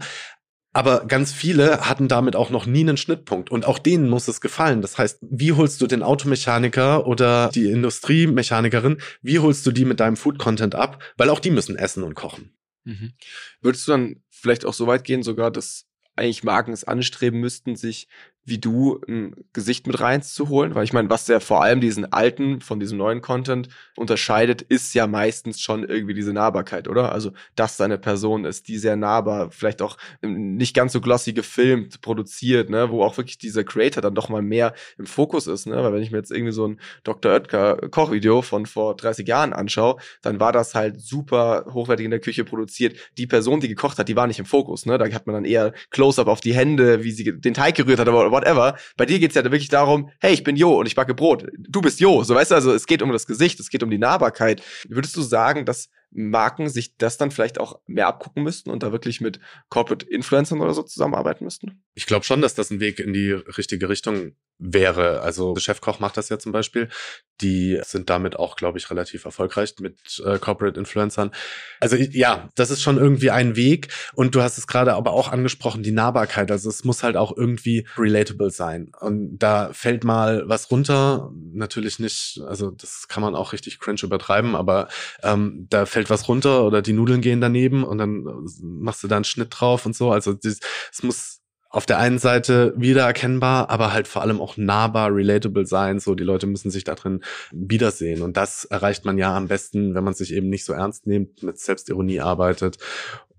aber 0.73 1.05
ganz 1.05 1.33
viele 1.33 1.81
hatten 1.81 2.07
damit 2.07 2.35
auch 2.35 2.49
noch 2.49 2.65
nie 2.65 2.81
einen 2.81 2.95
Schnittpunkt 2.95 3.51
und 3.51 3.65
auch 3.65 3.77
denen 3.77 4.09
muss 4.09 4.29
es 4.29 4.39
gefallen. 4.39 4.81
Das 4.81 4.97
heißt, 4.97 5.19
wie 5.21 5.51
holst 5.51 5.81
du 5.81 5.87
den 5.87 6.01
Automechaniker 6.01 7.05
oder 7.05 7.49
die 7.49 7.69
Industriemechanikerin, 7.69 9.01
wie 9.21 9.39
holst 9.39 9.65
du 9.65 9.71
die 9.71 9.83
mit 9.83 9.99
deinem 9.99 10.15
Food-Content 10.15 10.75
ab? 10.75 11.03
Weil 11.17 11.29
auch 11.29 11.39
die 11.39 11.51
müssen 11.51 11.75
essen 11.75 12.03
und 12.03 12.15
kochen. 12.15 12.53
Mhm. 12.85 13.11
Würdest 13.59 13.87
du 13.87 13.91
dann 13.91 14.23
vielleicht 14.29 14.65
auch 14.65 14.73
so 14.73 14.87
weit 14.87 15.03
gehen, 15.03 15.23
sogar, 15.23 15.51
dass 15.51 15.87
eigentlich 16.15 16.43
Marken 16.43 16.71
es 16.71 16.83
anstreben 16.85 17.39
müssten, 17.39 17.75
sich 17.75 18.07
wie 18.43 18.57
du 18.57 18.99
ein 19.07 19.35
Gesicht 19.53 19.85
mit 19.85 19.99
reinzuholen, 19.99 20.73
weil 20.73 20.83
ich 20.83 20.93
meine, 20.93 21.09
was 21.09 21.27
ja 21.27 21.39
vor 21.39 21.61
allem 21.63 21.79
diesen 21.79 22.11
alten 22.11 22.59
von 22.61 22.79
diesem 22.79 22.97
neuen 22.97 23.21
Content 23.21 23.69
unterscheidet, 23.95 24.63
ist 24.63 24.93
ja 24.95 25.05
meistens 25.05 25.61
schon 25.61 25.83
irgendwie 25.83 26.15
diese 26.15 26.33
Nahbarkeit, 26.33 26.87
oder? 26.87 27.11
Also, 27.11 27.31
dass 27.55 27.77
seine 27.77 27.99
Person 27.99 28.45
ist, 28.45 28.67
die 28.67 28.79
sehr 28.79 28.95
nahbar, 28.95 29.51
vielleicht 29.51 29.81
auch 29.81 29.97
nicht 30.21 30.75
ganz 30.75 30.93
so 30.93 31.01
glossy 31.01 31.33
gefilmt, 31.33 32.01
produziert, 32.01 32.71
ne, 32.71 32.89
wo 32.89 33.03
auch 33.03 33.17
wirklich 33.17 33.37
dieser 33.37 33.63
Creator 33.63 34.01
dann 34.01 34.15
doch 34.15 34.29
mal 34.29 34.41
mehr 34.41 34.73
im 34.97 35.05
Fokus 35.05 35.45
ist, 35.45 35.67
ne, 35.67 35.75
weil 35.75 35.93
wenn 35.93 36.01
ich 36.01 36.11
mir 36.11 36.17
jetzt 36.17 36.31
irgendwie 36.31 36.53
so 36.53 36.67
ein 36.67 36.79
Dr. 37.03 37.31
Oetker 37.31 37.89
Kochvideo 37.89 38.41
von 38.41 38.65
vor 38.65 38.95
30 38.95 39.27
Jahren 39.27 39.53
anschaue, 39.53 39.97
dann 40.23 40.39
war 40.39 40.51
das 40.51 40.73
halt 40.73 40.99
super 40.99 41.65
hochwertig 41.71 42.05
in 42.05 42.11
der 42.11 42.19
Küche 42.19 42.43
produziert. 42.43 42.97
Die 43.17 43.27
Person, 43.27 43.59
die 43.59 43.67
gekocht 43.67 43.99
hat, 43.99 44.07
die 44.07 44.15
war 44.15 44.25
nicht 44.25 44.39
im 44.39 44.45
Fokus, 44.45 44.87
ne, 44.87 44.97
da 44.97 45.07
hat 45.11 45.27
man 45.27 45.35
dann 45.35 45.45
eher 45.45 45.73
Close-up 45.91 46.27
auf 46.27 46.41
die 46.41 46.55
Hände, 46.55 47.03
wie 47.03 47.11
sie 47.11 47.39
den 47.39 47.53
Teig 47.53 47.75
gerührt 47.75 47.99
hat, 47.99 48.07
aber 48.07 48.30
whatever. 48.31 48.77
Bei 48.97 49.05
dir 49.05 49.19
geht's 49.19 49.35
ja 49.35 49.43
wirklich 49.43 49.69
darum, 49.69 50.09
hey, 50.19 50.33
ich 50.33 50.43
bin 50.43 50.55
Jo 50.55 50.79
und 50.79 50.85
ich 50.85 50.95
backe 50.95 51.13
Brot. 51.13 51.47
Du 51.57 51.81
bist 51.81 51.99
Jo. 51.99 52.23
So 52.23 52.35
weißt 52.35 52.51
du, 52.51 52.55
also 52.55 52.73
es 52.73 52.85
geht 52.85 53.01
um 53.01 53.11
das 53.11 53.27
Gesicht, 53.27 53.59
es 53.59 53.69
geht 53.69 53.83
um 53.83 53.89
die 53.89 53.97
Nahbarkeit. 53.97 54.61
Würdest 54.87 55.15
du 55.15 55.21
sagen, 55.21 55.65
dass 55.65 55.89
Marken 56.11 56.69
sich 56.69 56.97
das 56.97 57.17
dann 57.17 57.31
vielleicht 57.31 57.59
auch 57.59 57.79
mehr 57.87 58.07
abgucken 58.07 58.43
müssten 58.43 58.69
und 58.69 58.83
da 58.83 58.91
wirklich 58.91 59.21
mit 59.21 59.39
Corporate 59.69 60.05
Influencern 60.05 60.59
oder 60.59 60.73
so 60.73 60.83
zusammenarbeiten 60.83 61.45
müssten? 61.45 61.83
Ich 61.93 62.05
glaube 62.05 62.25
schon, 62.25 62.41
dass 62.41 62.53
das 62.53 62.69
ein 62.69 62.79
Weg 62.79 62.99
in 62.99 63.13
die 63.13 63.31
richtige 63.31 63.87
Richtung 63.87 64.33
wäre. 64.61 65.21
Also 65.21 65.55
Chefkoch 65.55 65.99
macht 65.99 66.15
das 66.15 66.29
ja 66.29 66.37
zum 66.37 66.51
Beispiel. 66.51 66.87
Die 67.41 67.79
sind 67.83 68.11
damit 68.11 68.37
auch, 68.37 68.55
glaube 68.55 68.77
ich, 68.77 68.89
relativ 68.91 69.25
erfolgreich 69.25 69.73
mit 69.79 70.21
äh, 70.23 70.37
Corporate 70.37 70.79
Influencern. 70.79 71.31
Also 71.79 71.95
ja, 71.95 72.49
das 72.55 72.69
ist 72.69 72.83
schon 72.83 72.97
irgendwie 72.97 73.31
ein 73.31 73.55
Weg. 73.55 73.87
Und 74.13 74.35
du 74.35 74.41
hast 74.43 74.59
es 74.59 74.67
gerade 74.67 74.93
aber 74.93 75.13
auch 75.13 75.31
angesprochen, 75.31 75.81
die 75.81 75.91
Nahbarkeit. 75.91 76.51
Also 76.51 76.69
es 76.69 76.83
muss 76.83 77.01
halt 77.01 77.17
auch 77.17 77.35
irgendwie 77.35 77.87
relatable 77.97 78.51
sein. 78.51 78.91
Und 78.99 79.39
da 79.39 79.73
fällt 79.73 80.03
mal 80.03 80.43
was 80.45 80.69
runter. 80.69 81.31
Natürlich 81.51 81.97
nicht, 81.97 82.39
also 82.47 82.69
das 82.69 83.07
kann 83.07 83.23
man 83.23 83.33
auch 83.33 83.53
richtig 83.53 83.79
cringe 83.79 84.01
übertreiben, 84.03 84.55
aber 84.55 84.89
ähm, 85.23 85.65
da 85.71 85.87
fällt 85.87 86.11
was 86.11 86.27
runter 86.27 86.63
oder 86.63 86.83
die 86.83 86.93
Nudeln 86.93 87.21
gehen 87.21 87.41
daneben 87.41 87.83
und 87.83 87.97
dann 87.97 88.23
machst 88.61 89.03
du 89.03 89.07
da 89.07 89.15
einen 89.15 89.25
Schnitt 89.25 89.47
drauf 89.51 89.87
und 89.87 89.95
so. 89.95 90.11
Also 90.11 90.37
es 90.43 91.01
muss 91.01 91.40
auf 91.71 91.85
der 91.85 91.99
einen 91.99 92.19
Seite 92.19 92.73
wiedererkennbar, 92.75 93.69
aber 93.69 93.93
halt 93.93 94.07
vor 94.07 94.21
allem 94.21 94.41
auch 94.41 94.57
nahbar, 94.57 95.15
relatable 95.15 95.65
sein. 95.65 95.99
So, 95.99 96.15
die 96.15 96.25
Leute 96.25 96.45
müssen 96.45 96.69
sich 96.69 96.83
da 96.83 96.95
drin 96.95 97.21
wiedersehen. 97.51 98.21
Und 98.21 98.35
das 98.35 98.65
erreicht 98.65 99.05
man 99.05 99.17
ja 99.17 99.35
am 99.35 99.47
besten, 99.47 99.95
wenn 99.95 100.03
man 100.03 100.13
sich 100.13 100.33
eben 100.33 100.49
nicht 100.49 100.65
so 100.65 100.73
ernst 100.73 101.07
nimmt, 101.07 101.43
mit 101.43 101.57
Selbstironie 101.59 102.19
arbeitet 102.19 102.77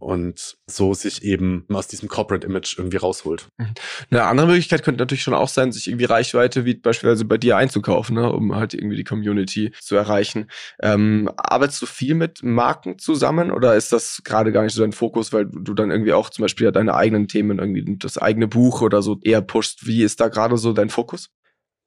und 0.02 0.56
so 0.66 0.94
sich 0.94 1.22
eben 1.22 1.64
aus 1.68 1.88
diesem 1.88 2.08
Corporate 2.08 2.46
Image 2.46 2.76
irgendwie 2.78 2.96
rausholt. 2.96 3.48
Mhm. 3.58 3.66
Eine 4.10 4.24
andere 4.24 4.46
Möglichkeit 4.48 4.82
könnte 4.82 5.00
natürlich 5.00 5.22
schon 5.22 5.34
auch 5.34 5.48
sein, 5.48 5.72
sich 5.72 5.88
irgendwie 5.88 6.04
Reichweite 6.06 6.64
wie 6.64 6.74
beispielsweise 6.74 7.24
bei 7.24 7.38
dir 7.38 7.56
einzukaufen, 7.56 8.16
ne, 8.16 8.30
um 8.30 8.54
halt 8.54 8.74
irgendwie 8.74 8.96
die 8.96 9.04
Community 9.04 9.72
zu 9.80 9.96
erreichen. 9.96 10.50
Ähm, 10.80 11.30
arbeitest 11.36 11.82
du 11.82 11.86
viel 11.86 12.14
mit 12.14 12.42
Marken 12.42 12.98
zusammen 12.98 13.50
oder 13.50 13.76
ist 13.76 13.92
das 13.92 14.22
gerade 14.24 14.52
gar 14.52 14.62
nicht 14.62 14.74
so 14.74 14.82
dein 14.82 14.92
Fokus, 14.92 15.32
weil 15.32 15.46
du 15.46 15.74
dann 15.74 15.90
irgendwie 15.90 16.12
auch 16.12 16.30
zum 16.30 16.42
Beispiel 16.42 16.70
deine 16.72 16.94
eigenen 16.94 17.28
Themen, 17.28 17.58
irgendwie 17.58 17.96
das 17.98 18.18
eigene 18.18 18.48
Buch 18.48 18.82
oder 18.82 19.02
so 19.02 19.18
eher 19.22 19.40
pushst? 19.40 19.86
Wie 19.86 20.02
ist 20.02 20.20
da 20.20 20.28
gerade 20.28 20.56
so 20.56 20.72
dein 20.72 20.90
Fokus? 20.90 21.30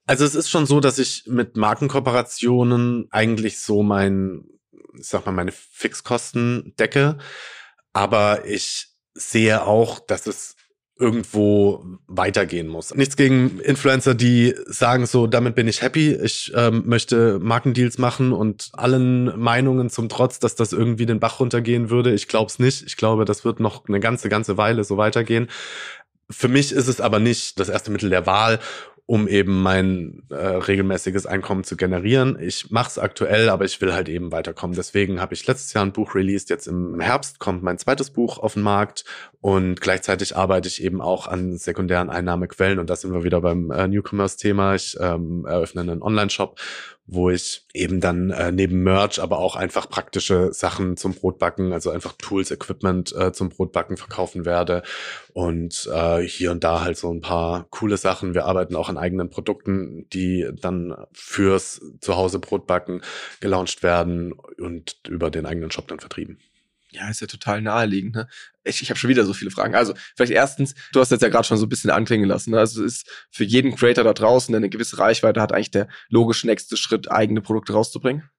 Also 0.08 0.24
es 0.24 0.36
ist 0.36 0.50
schon 0.50 0.66
so, 0.66 0.80
dass 0.80 1.00
ich 1.00 1.24
mit 1.26 1.58
Markenkooperationen 1.58 3.08
eigentlich 3.10 3.60
so 3.60 3.82
mein, 3.82 4.46
ich 4.98 5.08
sag 5.08 5.26
mal, 5.26 5.32
meine 5.32 5.52
Fixkosten 5.52 6.74
decke. 6.80 7.18
Aber 7.96 8.46
ich 8.46 8.90
sehe 9.14 9.66
auch, 9.66 10.00
dass 10.00 10.28
es 10.28 10.58
irgendwo 11.00 11.86
weitergehen 12.08 12.68
muss. 12.68 12.94
Nichts 12.94 13.16
gegen 13.16 13.62
Influencer, 13.62 14.16
die 14.16 14.54
sagen 14.66 15.06
so, 15.06 15.28
damit 15.28 15.56
bin 15.56 15.70
ich 15.70 15.82
happy, 15.82 16.14
ich 16.14 16.52
ähm, 16.56 16.84
möchte 16.86 17.40
Markendeals 17.40 17.98
machen 17.98 18.34
und 18.34 18.70
allen 18.74 19.40
Meinungen 19.40 19.90
zum 19.90 20.10
Trotz, 20.10 20.40
dass 20.40 20.56
das 20.56 20.74
irgendwie 20.74 21.06
den 21.06 21.22
Bach 21.22 21.40
runtergehen 21.40 21.90
würde. 21.90 22.14
Ich 22.14 22.28
glaube 22.28 22.48
es 22.48 22.60
nicht. 22.60 22.84
Ich 22.86 22.98
glaube, 22.98 23.24
das 23.24 23.46
wird 23.46 23.62
noch 23.62 23.88
eine 23.88 24.02
ganze, 24.02 24.28
ganze 24.28 24.58
Weile 24.58 24.84
so 24.84 24.98
weitergehen. 24.98 25.48
Für 26.30 26.50
mich 26.50 26.74
ist 26.74 26.90
es 26.90 27.00
aber 27.00 27.20
nicht 27.20 27.62
das 27.62 27.70
erste 27.70 27.92
Mittel 27.92 28.10
der 28.10 28.25
Wahl 28.25 28.60
um 29.08 29.28
eben 29.28 29.62
mein 29.62 30.24
äh, 30.30 30.36
regelmäßiges 30.36 31.28
Einkommen 31.28 31.64
zu 31.64 31.78
generieren. 31.78 32.40
Ich 32.40 32.72
mache 32.72 32.90
es 32.90 32.98
aktuell, 32.98 33.50
aber 33.50 33.64
ich 33.64 33.80
will 33.80 33.94
halt 33.94 34.10
eben 34.10 34.32
weiterkommen. 34.32 34.76
Deswegen 34.76 35.22
habe 35.22 35.36
ich 35.36 35.46
letztes 35.46 35.74
Jahr 35.74 35.86
ein 35.86 35.92
Buch 35.92 36.16
released. 36.16 36.50
Jetzt 36.50 36.68
im 36.68 37.00
Herbst 37.00 37.38
kommt 37.38 37.62
mein 37.62 37.78
zweites 37.78 38.10
Buch 38.10 38.40
auf 38.40 38.56
den 38.56 38.64
Markt 38.64 39.06
und 39.42 39.80
gleichzeitig 39.80 40.36
arbeite 40.36 40.68
ich 40.68 40.84
eben 40.84 41.02
auch 41.02 41.28
an 41.28 41.58
sekundären 41.58 42.10
Einnahmequellen. 42.10 42.80
Und 42.80 42.90
da 42.90 42.96
sind 42.96 43.14
wir 43.14 43.24
wieder 43.24 43.42
beim 43.42 43.70
äh, 43.70 43.88
Newcomers-Thema. 43.88 44.74
Ich 44.74 44.98
ähm, 45.00 45.46
eröffne 45.46 45.82
einen 45.82 46.02
Online-Shop, 46.02 46.60
wo 47.08 47.30
ich 47.30 47.66
eben 47.74 48.02
dann 48.02 48.32
äh, 48.32 48.52
neben 48.52 48.82
Merch, 48.84 49.22
aber 49.22 49.38
auch 49.38 49.56
einfach 49.56 49.90
praktische 49.90 50.52
Sachen 50.54 50.98
zum 50.98 51.14
Brotbacken, 51.14 51.72
also 51.72 51.92
einfach 51.92 52.14
Tools, 52.18 52.50
Equipment 52.50 53.16
äh, 53.16 53.32
zum 53.32 53.50
Brotbacken 53.50 53.98
verkaufen 53.98 54.46
werde 54.46 54.82
und 55.34 55.88
äh, 55.94 56.22
hier 56.22 56.52
und 56.52 56.64
da 56.64 56.82
halt 56.82 56.98
so 56.98 57.12
ein 57.12 57.22
paar 57.22 57.68
coole 57.70 57.98
Sachen. 57.98 58.34
Wir 58.34 58.46
arbeiten 58.46 58.76
auch 58.76 58.90
an 58.90 58.98
eigenen 58.98 59.30
Produkten, 59.30 60.08
die 60.14 60.50
dann 60.60 60.96
fürs 61.14 61.82
Zuhause 62.02 62.40
Brotbacken 62.40 63.02
gelauncht 63.40 63.84
werden 63.84 64.34
und 64.34 64.98
über 65.08 65.30
den 65.30 65.46
eigenen 65.46 65.72
Shop 65.72 65.88
dann 65.88 66.00
vertrieben. 66.00 66.40
Ja, 66.96 67.10
ist 67.10 67.22
ja 67.22 67.28
total 67.28 67.62
naheliegend. 67.62 68.16
Ne? 68.16 68.28
Ich, 68.64 68.82
ich 68.82 68.90
habe 68.90 69.00
schon 69.00 69.10
wieder 69.10 69.25
so 69.25 69.34
viele 69.34 69.52
Fragen. 69.52 69.75
Also 69.75 69.94
vielleicht 70.16 70.32
erstens, 70.32 70.75
du 70.94 71.00
hast 71.00 71.12
jetzt 71.12 71.22
ja 71.22 71.30
gerade 71.30 71.46
schon 71.46 71.58
so 71.58 71.66
ein 71.66 71.70
bisschen 71.70 71.92
anklingen 71.92 72.28
lassen. 72.28 72.52
Ne? 72.52 72.60
Also 72.60 72.84
es 72.84 72.98
ist 72.98 73.28
für 73.32 73.44
jeden 73.44 73.75
Creator 73.75 74.04
da 74.04 74.14
draußen, 74.14 74.52
der 74.52 74.58
eine 74.58 74.70
gewisse 74.70 74.98
Reichweite 74.98 75.42
hat, 75.42 75.52
eigentlich 75.52 75.72
der 75.72 75.88
logische 76.10 76.48
nächste 76.48 76.78
Schritt, 76.78 77.12
eigene 77.12 77.42
Produkte 77.42 77.74
rauszubringen. 77.74 78.30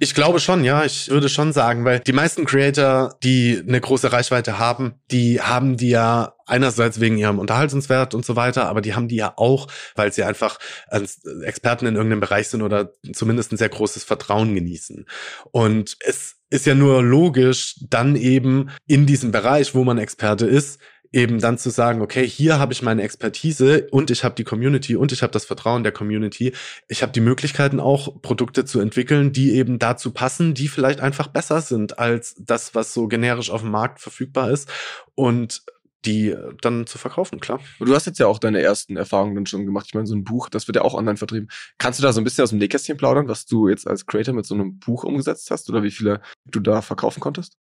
Ich 0.00 0.14
glaube 0.14 0.40
schon, 0.40 0.64
ja. 0.64 0.84
Ich 0.84 1.08
würde 1.08 1.28
schon 1.28 1.52
sagen, 1.52 1.84
weil 1.84 2.00
die 2.00 2.12
meisten 2.12 2.46
Creator, 2.46 3.16
die 3.22 3.62
eine 3.66 3.80
große 3.80 4.12
Reichweite 4.12 4.58
haben, 4.58 5.00
die 5.12 5.40
haben 5.40 5.76
die 5.76 5.90
ja 5.90 6.34
einerseits 6.46 6.98
wegen 7.00 7.16
ihrem 7.16 7.38
Unterhaltungswert 7.38 8.12
und 8.14 8.24
so 8.24 8.34
weiter, 8.34 8.66
aber 8.66 8.80
die 8.80 8.94
haben 8.94 9.06
die 9.06 9.16
ja 9.16 9.34
auch, 9.36 9.68
weil 9.94 10.12
sie 10.12 10.24
einfach 10.24 10.58
als 10.88 11.24
Experten 11.44 11.86
in 11.86 11.94
irgendeinem 11.94 12.20
Bereich 12.20 12.48
sind 12.48 12.62
oder 12.62 12.92
zumindest 13.12 13.52
ein 13.52 13.56
sehr 13.56 13.68
großes 13.68 14.02
Vertrauen 14.02 14.54
genießen. 14.54 15.06
Und 15.52 15.96
es 16.00 16.33
ist 16.50 16.66
ja 16.66 16.74
nur 16.74 17.02
logisch, 17.02 17.76
dann 17.88 18.16
eben 18.16 18.70
in 18.86 19.06
diesem 19.06 19.32
Bereich, 19.32 19.74
wo 19.74 19.84
man 19.84 19.98
Experte 19.98 20.46
ist, 20.46 20.78
eben 21.14 21.38
dann 21.38 21.58
zu 21.58 21.70
sagen, 21.70 22.02
okay, 22.02 22.26
hier 22.26 22.58
habe 22.58 22.72
ich 22.72 22.82
meine 22.82 23.02
Expertise 23.02 23.86
und 23.92 24.10
ich 24.10 24.24
habe 24.24 24.34
die 24.34 24.42
Community 24.42 24.96
und 24.96 25.12
ich 25.12 25.22
habe 25.22 25.32
das 25.32 25.44
Vertrauen 25.44 25.84
der 25.84 25.92
Community. 25.92 26.52
Ich 26.88 27.02
habe 27.02 27.12
die 27.12 27.20
Möglichkeiten 27.20 27.78
auch 27.78 28.20
Produkte 28.20 28.64
zu 28.64 28.80
entwickeln, 28.80 29.32
die 29.32 29.54
eben 29.54 29.78
dazu 29.78 30.10
passen, 30.10 30.54
die 30.54 30.66
vielleicht 30.66 31.00
einfach 31.00 31.28
besser 31.28 31.60
sind 31.60 32.00
als 32.00 32.34
das, 32.38 32.74
was 32.74 32.92
so 32.92 33.06
generisch 33.06 33.50
auf 33.50 33.60
dem 33.60 33.70
Markt 33.70 34.00
verfügbar 34.00 34.50
ist 34.50 34.68
und 35.14 35.62
die 36.04 36.34
dann 36.60 36.86
zu 36.86 36.98
verkaufen, 36.98 37.40
klar. 37.40 37.60
Du 37.78 37.94
hast 37.94 38.06
jetzt 38.06 38.18
ja 38.18 38.26
auch 38.26 38.38
deine 38.38 38.60
ersten 38.60 38.96
Erfahrungen 38.96 39.34
dann 39.34 39.46
schon 39.46 39.66
gemacht. 39.66 39.86
Ich 39.88 39.94
meine, 39.94 40.06
so 40.06 40.14
ein 40.14 40.24
Buch, 40.24 40.48
das 40.48 40.68
wird 40.68 40.76
ja 40.76 40.82
auch 40.82 40.94
online 40.94 41.16
vertrieben. 41.16 41.48
Kannst 41.78 41.98
du 41.98 42.02
da 42.02 42.12
so 42.12 42.20
ein 42.20 42.24
bisschen 42.24 42.44
aus 42.44 42.50
dem 42.50 42.58
Nähkästchen 42.58 42.96
plaudern, 42.96 43.28
was 43.28 43.46
du 43.46 43.68
jetzt 43.68 43.86
als 43.86 44.06
Creator 44.06 44.34
mit 44.34 44.46
so 44.46 44.54
einem 44.54 44.78
Buch 44.78 45.04
umgesetzt 45.04 45.50
hast 45.50 45.68
oder 45.70 45.82
wie 45.82 45.90
viele 45.90 46.20
du 46.44 46.60
da 46.60 46.82
verkaufen 46.82 47.20
konntest? 47.20 47.56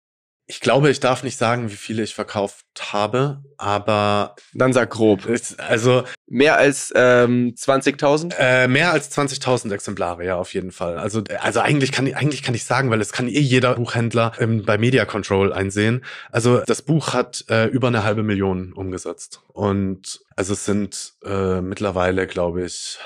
Ich 0.47 0.61
glaube, 0.61 0.91
ich 0.91 1.01
darf 1.01 1.23
nicht 1.23 1.39
sagen, 1.39 1.71
wie 1.71 1.77
viele 1.77 2.03
ich 2.03 2.15
verkauft 2.15 2.67
habe, 2.93 3.43
aber 3.59 4.35
dann 4.53 4.73
sag 4.73 4.91
grob. 4.91 5.27
Also 5.59 6.03
mehr 6.27 6.57
als 6.57 6.93
ähm, 6.97 7.55
20.000? 7.57 8.35
Äh, 8.39 8.69
mehr 8.69 8.93
als 8.93 9.17
20.000 9.17 9.73
Exemplare, 9.73 10.25
ja, 10.25 10.37
auf 10.37 10.53
jeden 10.53 10.73
Fall. 10.73 10.99
Also 10.99 11.23
also 11.41 11.61
eigentlich 11.61 11.93
kann 11.93 12.13
eigentlich 12.13 12.43
kann 12.43 12.55
ich 12.55 12.65
sagen, 12.65 12.91
weil 12.91 13.01
es 13.01 13.13
kann 13.13 13.29
eh 13.29 13.41
jeder 13.41 13.77
Buchhändler 13.77 14.33
ähm, 14.41 14.65
bei 14.65 14.79
Media 14.79 15.05
Control 15.05 15.53
einsehen. 15.53 16.05
Also 16.33 16.59
das 16.67 16.83
Buch 16.83 17.13
hat 17.15 17.45
äh, 17.49 17.67
über 17.67 17.89
eine 17.89 18.03
halbe 18.03 18.23
Million 18.23 18.73
umgesetzt 18.73 19.41
und 19.53 20.21
also 20.37 20.55
es 20.55 20.65
sind 20.65 21.15
äh, 21.25 21.61
mittlerweile, 21.61 22.27
glaube 22.27 22.65
ich, 22.65 22.99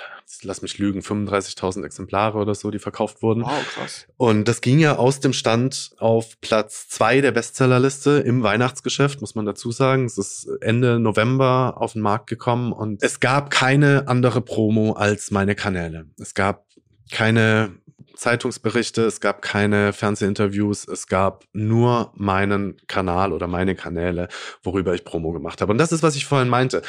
lass 0.45 0.63
mich 0.63 0.79
lügen, 0.79 1.01
35.000 1.01 1.85
Exemplare 1.85 2.39
oder 2.39 2.55
so, 2.55 2.71
die 2.71 2.79
verkauft 2.79 3.23
wurden. 3.23 3.43
Wow, 3.43 3.65
krass. 3.75 4.07
Und 4.17 4.47
das 4.49 4.61
ging 4.61 4.79
ja 4.79 4.97
aus 4.97 5.21
dem 5.21 5.33
Stand 5.33 5.93
auf 5.99 6.41
Platz 6.41 6.89
zwei 6.89 7.21
der 7.21 7.33
Bestsellerliste 7.33 8.19
im 8.19 8.43
Weihnachtsgeschäft, 8.43 9.21
muss 9.21 9.35
man 9.35 9.47
dazu 9.47 9.71
sagen. 9.71 10.05
Es 10.05 10.19
ist 10.19 10.49
Ende 10.61 10.99
November 10.99 11.75
auf 11.79 11.93
den 11.95 12.03
Markt 12.03 12.29
gekommen 12.29 12.73
und 12.73 13.03
es 13.03 13.21
gab 13.21 13.51
keine 13.51 14.09
andere 14.09 14.41
Promo 14.41 14.93
als 14.93 15.31
meine 15.31 15.55
Kanäle. 15.55 16.07
Es 16.19 16.35
gab 16.35 16.67
keine 17.11 17.75
Zeitungsberichte, 18.17 19.03
es 19.03 19.21
gab 19.21 19.43
keine 19.43 19.93
Fernsehinterviews, 19.93 20.89
es 20.89 21.07
gab 21.07 21.45
nur 21.53 22.13
meinen 22.17 22.77
Kanal 22.87 23.33
oder 23.33 23.47
meine 23.47 23.75
Kanäle, 23.75 24.29
worüber 24.63 24.95
ich 24.95 25.05
Promo 25.05 25.33
gemacht 25.33 25.61
habe. 25.61 25.73
Und 25.73 25.79
das 25.79 25.93
ist, 25.93 26.03
was 26.03 26.17
ich 26.17 26.27
vorhin 26.27 26.49
meinte 26.49 26.83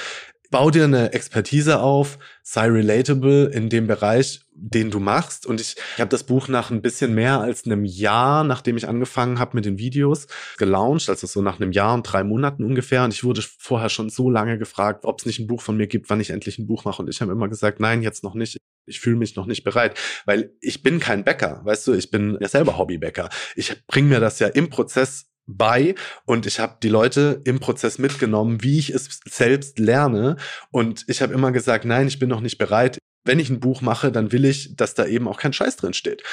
bau 0.50 0.72
dir 0.72 0.86
eine 0.86 1.14
Expertise 1.14 1.80
auf, 1.80 2.20
sei 2.44 2.68
relatable 2.68 3.48
in 3.48 3.70
dem 3.70 3.88
Bereich, 3.88 4.42
den 4.52 4.90
du 4.90 5.00
machst. 5.00 5.46
Und 5.46 5.62
ich, 5.62 5.76
ich 5.96 6.00
habe 6.00 6.10
das 6.10 6.24
Buch 6.24 6.48
nach 6.48 6.72
ein 6.72 6.82
bisschen 6.82 7.14
mehr 7.14 7.40
als 7.40 7.66
einem 7.66 7.86
Jahr, 7.86 8.44
nachdem 8.44 8.78
ich 8.78 8.88
angefangen 8.88 9.40
habe 9.40 9.56
mit 9.56 9.66
den 9.66 9.78
Videos, 9.78 10.28
gelauncht, 10.58 11.10
also 11.10 11.28
so 11.28 11.42
nach 11.42 11.60
einem 11.60 11.72
Jahr 11.72 11.94
und 11.94 12.04
drei 12.04 12.24
Monaten 12.24 12.64
ungefähr. 12.64 13.04
Und 13.04 13.14
ich 13.14 13.24
wurde 13.24 13.42
vorher 13.42 13.90
schon 13.90 14.10
so 14.10 14.30
lange 14.30 14.58
gefragt, 14.58 15.06
ob 15.06 15.20
es 15.20 15.26
nicht 15.26 15.40
ein 15.40 15.48
Buch 15.48 15.62
von 15.62 15.78
mir 15.78 15.88
gibt, 15.88 16.10
wann 16.10 16.20
ich 16.20 16.30
endlich 16.30 16.58
ein 16.58 16.68
Buch 16.68 16.86
mache. 16.86 17.02
Und 17.02 17.10
ich 17.10 17.22
habe 17.22 17.32
immer 17.32 17.48
gesagt, 17.48 17.80
nein, 17.80 18.02
jetzt 18.02 18.24
noch 18.24 18.34
nicht. 18.34 18.58
Ich 18.86 19.02
fühle 19.02 19.18
mich 19.18 19.36
noch 19.36 19.48
nicht 19.48 19.64
bereit, 19.66 20.00
weil 20.26 20.54
ich 20.62 20.82
bin 20.82 21.00
kein 21.02 21.26
Bäcker, 21.26 21.60
weißt 21.66 21.88
du, 21.88 21.94
ich 21.94 22.10
bin 22.10 22.38
ja 22.40 22.48
selber 22.48 22.78
Hobbybäcker. 22.78 23.30
Ich 23.56 23.86
bringe 23.86 24.08
mir 24.08 24.20
das 24.22 24.40
ja 24.40 24.48
im 24.48 24.70
Prozess 24.70 25.26
bei 25.48 25.96
und 26.26 26.46
ich 26.46 26.60
habe 26.60 26.78
die 26.84 26.90
Leute 26.90 27.42
im 27.46 27.60
Prozess 27.60 27.98
mitgenommen, 27.98 28.62
wie 28.62 28.78
ich 28.78 28.90
es 28.90 29.22
selbst 29.26 29.80
lerne 29.80 30.38
und 30.72 31.06
ich 31.08 31.22
habe 31.22 31.34
immer 31.34 31.52
gesagt, 31.52 31.86
nein, 31.86 32.08
ich 32.08 32.20
bin 32.20 32.30
noch 32.30 32.42
nicht 32.42 32.58
bereit. 32.58 33.00
Wenn 33.24 33.40
ich 33.40 33.50
ein 33.50 33.60
Buch 33.60 33.82
mache, 33.82 34.12
dann 34.12 34.32
will 34.32 34.46
ich, 34.46 34.76
dass 34.76 34.94
da 34.94 35.06
eben 35.06 35.28
auch 35.28 35.40
kein 35.40 35.54
Scheiß 35.54 35.78
drin 35.78 35.94
steht. 35.94 36.24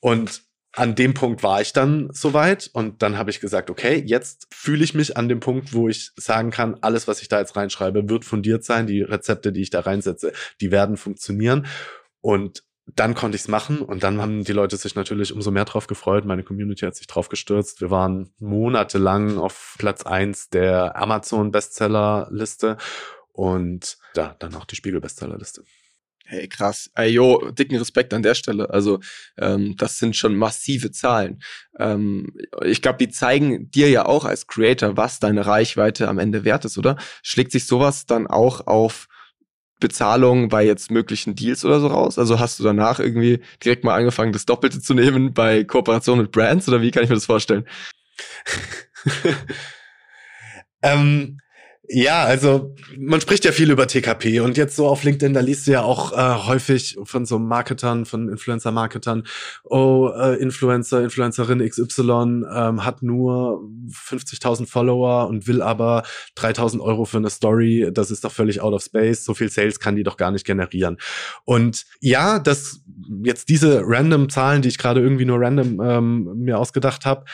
Und 0.00 0.42
an 0.76 0.94
dem 0.94 1.14
Punkt 1.14 1.42
war 1.42 1.62
ich 1.62 1.72
dann 1.72 2.10
soweit 2.12 2.68
und 2.72 3.02
dann 3.02 3.16
habe 3.16 3.30
ich 3.30 3.40
gesagt, 3.40 3.70
okay, 3.70 4.02
jetzt 4.04 4.46
fühle 4.52 4.84
ich 4.84 4.94
mich 4.94 5.16
an 5.16 5.28
dem 5.28 5.40
Punkt, 5.40 5.72
wo 5.72 5.88
ich 5.88 6.12
sagen 6.16 6.50
kann, 6.50 6.76
alles, 6.82 7.08
was 7.08 7.22
ich 7.22 7.28
da 7.28 7.40
jetzt 7.40 7.56
reinschreibe, 7.56 8.10
wird 8.10 8.26
fundiert 8.26 8.62
sein. 8.62 8.86
Die 8.86 9.00
Rezepte, 9.00 9.52
die 9.52 9.62
ich 9.62 9.70
da 9.70 9.80
reinsetze, 9.80 10.32
die 10.60 10.70
werden 10.70 10.98
funktionieren. 10.98 11.66
Und 12.20 12.65
dann 12.94 13.14
konnte 13.14 13.36
ich 13.36 13.42
es 13.42 13.48
machen 13.48 13.80
und 13.80 14.04
dann 14.04 14.20
haben 14.20 14.44
die 14.44 14.52
Leute 14.52 14.76
sich 14.76 14.94
natürlich 14.94 15.32
umso 15.32 15.50
mehr 15.50 15.64
drauf 15.64 15.88
gefreut. 15.88 16.24
Meine 16.24 16.44
Community 16.44 16.86
hat 16.86 16.94
sich 16.94 17.08
drauf 17.08 17.28
gestürzt. 17.28 17.80
Wir 17.80 17.90
waren 17.90 18.30
monatelang 18.38 19.38
auf 19.38 19.74
Platz 19.78 20.06
eins 20.06 20.48
der 20.50 20.96
Amazon 20.96 21.50
Bestseller-Liste 21.50 22.76
und 23.32 23.98
ja, 24.14 24.36
dann 24.38 24.54
auch 24.54 24.64
die 24.66 24.76
Spiegel 24.76 25.00
Bestseller-Liste. 25.00 25.64
Hey, 26.28 26.48
krass. 26.48 26.90
Ey, 26.96 27.10
yo, 27.10 27.52
dicken 27.52 27.76
Respekt 27.76 28.12
an 28.12 28.22
der 28.22 28.34
Stelle. 28.34 28.70
Also, 28.70 28.98
ähm, 29.38 29.76
das 29.76 29.98
sind 29.98 30.16
schon 30.16 30.34
massive 30.34 30.90
Zahlen. 30.90 31.40
Ähm, 31.78 32.36
ich 32.64 32.82
glaube, 32.82 32.98
die 32.98 33.10
zeigen 33.10 33.70
dir 33.70 33.88
ja 33.90 34.06
auch 34.06 34.24
als 34.24 34.48
Creator, 34.48 34.96
was 34.96 35.20
deine 35.20 35.46
Reichweite 35.46 36.08
am 36.08 36.18
Ende 36.18 36.44
wert 36.44 36.64
ist, 36.64 36.78
oder? 36.78 36.96
Schlägt 37.22 37.52
sich 37.52 37.66
sowas 37.66 38.06
dann 38.06 38.26
auch 38.26 38.66
auf 38.66 39.06
Bezahlung 39.80 40.48
bei 40.48 40.64
jetzt 40.64 40.90
möglichen 40.90 41.34
Deals 41.34 41.64
oder 41.64 41.80
so 41.80 41.88
raus? 41.88 42.18
Also 42.18 42.40
hast 42.40 42.58
du 42.58 42.64
danach 42.64 42.98
irgendwie 42.98 43.40
direkt 43.64 43.84
mal 43.84 43.94
angefangen, 43.94 44.32
das 44.32 44.46
Doppelte 44.46 44.80
zu 44.80 44.94
nehmen 44.94 45.34
bei 45.34 45.64
Kooperation 45.64 46.18
mit 46.18 46.32
Brands 46.32 46.68
oder 46.68 46.80
wie 46.80 46.90
kann 46.90 47.04
ich 47.04 47.10
mir 47.10 47.16
das 47.16 47.26
vorstellen? 47.26 47.66
ähm, 50.82 51.38
ja, 51.88 52.24
also 52.24 52.74
man 52.98 53.20
spricht 53.20 53.44
ja 53.44 53.52
viel 53.52 53.70
über 53.70 53.86
TKP 53.86 54.40
und 54.40 54.56
jetzt 54.56 54.76
so 54.76 54.86
auf 54.86 55.04
LinkedIn, 55.04 55.34
da 55.34 55.40
liest 55.40 55.66
du 55.66 55.72
ja 55.72 55.82
auch 55.82 56.12
äh, 56.12 56.46
häufig 56.46 56.98
von 57.04 57.26
so 57.26 57.38
Marketern, 57.38 58.04
von 58.04 58.28
Influencer-Marketern, 58.28 59.24
oh, 59.64 60.10
äh, 60.16 60.34
Influencer, 60.36 61.02
Influencerin 61.02 61.66
XY 61.66 62.44
ähm, 62.52 62.84
hat 62.84 63.02
nur 63.02 63.62
50.000 63.90 64.66
Follower 64.66 65.28
und 65.28 65.46
will 65.46 65.62
aber 65.62 66.02
3.000 66.36 66.80
Euro 66.80 67.04
für 67.04 67.18
eine 67.18 67.30
Story, 67.30 67.90
das 67.92 68.10
ist 68.10 68.24
doch 68.24 68.32
völlig 68.32 68.60
out 68.60 68.74
of 68.74 68.82
space, 68.82 69.24
so 69.24 69.34
viel 69.34 69.50
Sales 69.50 69.80
kann 69.80 69.96
die 69.96 70.02
doch 70.02 70.16
gar 70.16 70.30
nicht 70.30 70.46
generieren. 70.46 70.96
Und 71.44 71.84
ja, 72.00 72.38
das 72.38 72.80
jetzt 73.22 73.48
diese 73.48 73.82
random 73.84 74.28
Zahlen, 74.28 74.62
die 74.62 74.68
ich 74.68 74.78
gerade 74.78 75.00
irgendwie 75.00 75.24
nur 75.24 75.40
random 75.40 75.80
ähm, 75.80 76.32
mir 76.36 76.58
ausgedacht 76.58 77.04
habe, 77.04 77.24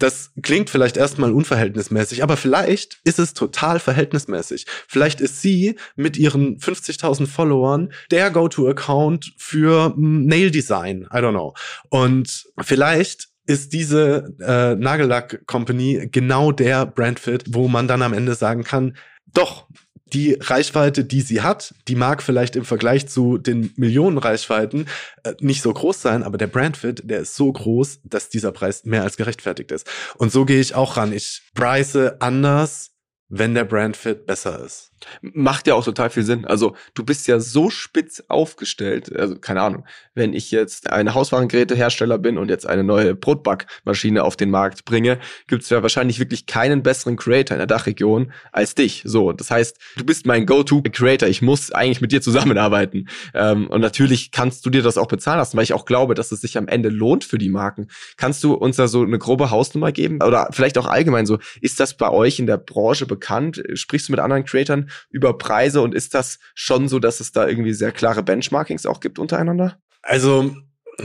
das 0.00 0.32
klingt 0.42 0.70
vielleicht 0.70 0.96
erstmal 0.96 1.32
unverhältnismäßig, 1.32 2.22
aber 2.22 2.36
vielleicht 2.36 3.00
ist 3.04 3.18
es 3.18 3.34
total 3.34 3.78
verhältnismäßig. 3.78 4.66
Vielleicht 4.88 5.20
ist 5.20 5.42
sie 5.42 5.76
mit 5.94 6.16
ihren 6.16 6.58
50.000 6.58 7.26
Followern 7.26 7.92
der 8.10 8.30
Go-To-Account 8.30 9.34
für 9.36 9.94
hm, 9.94 10.26
Nail 10.26 10.50
Design. 10.50 11.02
I 11.12 11.18
don't 11.18 11.32
know. 11.32 11.54
Und 11.90 12.46
vielleicht 12.60 13.28
ist 13.46 13.72
diese 13.72 14.34
äh, 14.40 14.74
Nagellack 14.74 15.46
Company 15.46 16.08
genau 16.10 16.50
der 16.50 16.86
Brandfit, 16.86 17.44
wo 17.48 17.68
man 17.68 17.86
dann 17.86 18.02
am 18.02 18.14
Ende 18.14 18.34
sagen 18.34 18.64
kann, 18.64 18.96
doch, 19.34 19.68
die 20.12 20.36
Reichweite, 20.40 21.04
die 21.04 21.20
sie 21.20 21.42
hat, 21.42 21.74
die 21.88 21.94
mag 21.94 22.22
vielleicht 22.22 22.56
im 22.56 22.64
Vergleich 22.64 23.08
zu 23.08 23.38
den 23.38 23.72
Millionen 23.76 24.18
Reichweiten 24.18 24.86
äh, 25.22 25.34
nicht 25.40 25.62
so 25.62 25.72
groß 25.72 26.00
sein, 26.02 26.22
aber 26.22 26.38
der 26.38 26.46
Brandfit, 26.46 27.02
der 27.04 27.20
ist 27.20 27.36
so 27.36 27.52
groß, 27.52 28.00
dass 28.04 28.28
dieser 28.28 28.52
Preis 28.52 28.84
mehr 28.84 29.02
als 29.02 29.16
gerechtfertigt 29.16 29.72
ist. 29.72 29.88
Und 30.16 30.32
so 30.32 30.44
gehe 30.44 30.60
ich 30.60 30.74
auch 30.74 30.96
ran. 30.96 31.12
Ich 31.12 31.42
preise 31.54 32.20
anders, 32.20 32.90
wenn 33.28 33.54
der 33.54 33.64
Brandfit 33.64 34.26
besser 34.26 34.64
ist. 34.64 34.89
Macht 35.22 35.66
ja 35.66 35.74
auch 35.74 35.84
total 35.84 36.10
viel 36.10 36.22
Sinn. 36.22 36.44
Also 36.44 36.76
du 36.94 37.04
bist 37.04 37.26
ja 37.28 37.40
so 37.40 37.70
spitz 37.70 38.22
aufgestellt. 38.28 39.14
Also 39.16 39.36
keine 39.36 39.62
Ahnung, 39.62 39.84
wenn 40.14 40.32
ich 40.32 40.50
jetzt 40.50 40.90
eine 40.90 41.14
Hauswarengerätehersteller 41.14 42.18
bin 42.18 42.38
und 42.38 42.48
jetzt 42.48 42.66
eine 42.66 42.84
neue 42.84 43.14
Brotbackmaschine 43.14 44.22
auf 44.24 44.36
den 44.36 44.50
Markt 44.50 44.84
bringe, 44.84 45.18
gibt 45.46 45.62
es 45.62 45.70
ja 45.70 45.82
wahrscheinlich 45.82 46.18
wirklich 46.18 46.46
keinen 46.46 46.82
besseren 46.82 47.16
Creator 47.16 47.54
in 47.54 47.58
der 47.58 47.66
Dachregion 47.66 48.32
als 48.52 48.74
dich. 48.74 49.02
So, 49.04 49.32
das 49.32 49.50
heißt, 49.50 49.78
du 49.96 50.04
bist 50.04 50.26
mein 50.26 50.46
Go-To-Creator. 50.46 51.28
Ich 51.28 51.42
muss 51.42 51.72
eigentlich 51.72 52.00
mit 52.00 52.12
dir 52.12 52.20
zusammenarbeiten. 52.20 53.08
Ähm, 53.34 53.68
und 53.68 53.80
natürlich 53.80 54.30
kannst 54.30 54.64
du 54.66 54.70
dir 54.70 54.82
das 54.82 54.98
auch 54.98 55.08
bezahlen 55.08 55.38
lassen, 55.38 55.56
weil 55.56 55.64
ich 55.64 55.72
auch 55.72 55.84
glaube, 55.84 56.14
dass 56.14 56.32
es 56.32 56.40
sich 56.40 56.58
am 56.58 56.68
Ende 56.68 56.88
lohnt 56.88 57.24
für 57.24 57.38
die 57.38 57.48
Marken. 57.48 57.88
Kannst 58.16 58.44
du 58.44 58.54
uns 58.54 58.76
da 58.76 58.88
so 58.88 59.02
eine 59.02 59.18
grobe 59.18 59.50
Hausnummer 59.50 59.92
geben? 59.92 60.22
Oder 60.22 60.48
vielleicht 60.50 60.78
auch 60.78 60.86
allgemein 60.86 61.26
so, 61.26 61.38
ist 61.60 61.80
das 61.80 61.96
bei 61.96 62.10
euch 62.10 62.38
in 62.38 62.46
der 62.46 62.58
Branche 62.58 63.06
bekannt? 63.06 63.62
Sprichst 63.74 64.08
du 64.08 64.12
mit 64.12 64.20
anderen 64.20 64.44
Creatoren 64.44 64.89
über 65.10 65.36
Preise 65.38 65.80
und 65.80 65.94
ist 65.94 66.14
das 66.14 66.38
schon 66.54 66.88
so, 66.88 66.98
dass 66.98 67.20
es 67.20 67.32
da 67.32 67.46
irgendwie 67.46 67.74
sehr 67.74 67.92
klare 67.92 68.22
Benchmarkings 68.22 68.86
auch 68.86 69.00
gibt 69.00 69.18
untereinander? 69.18 69.78
Also 70.02 70.54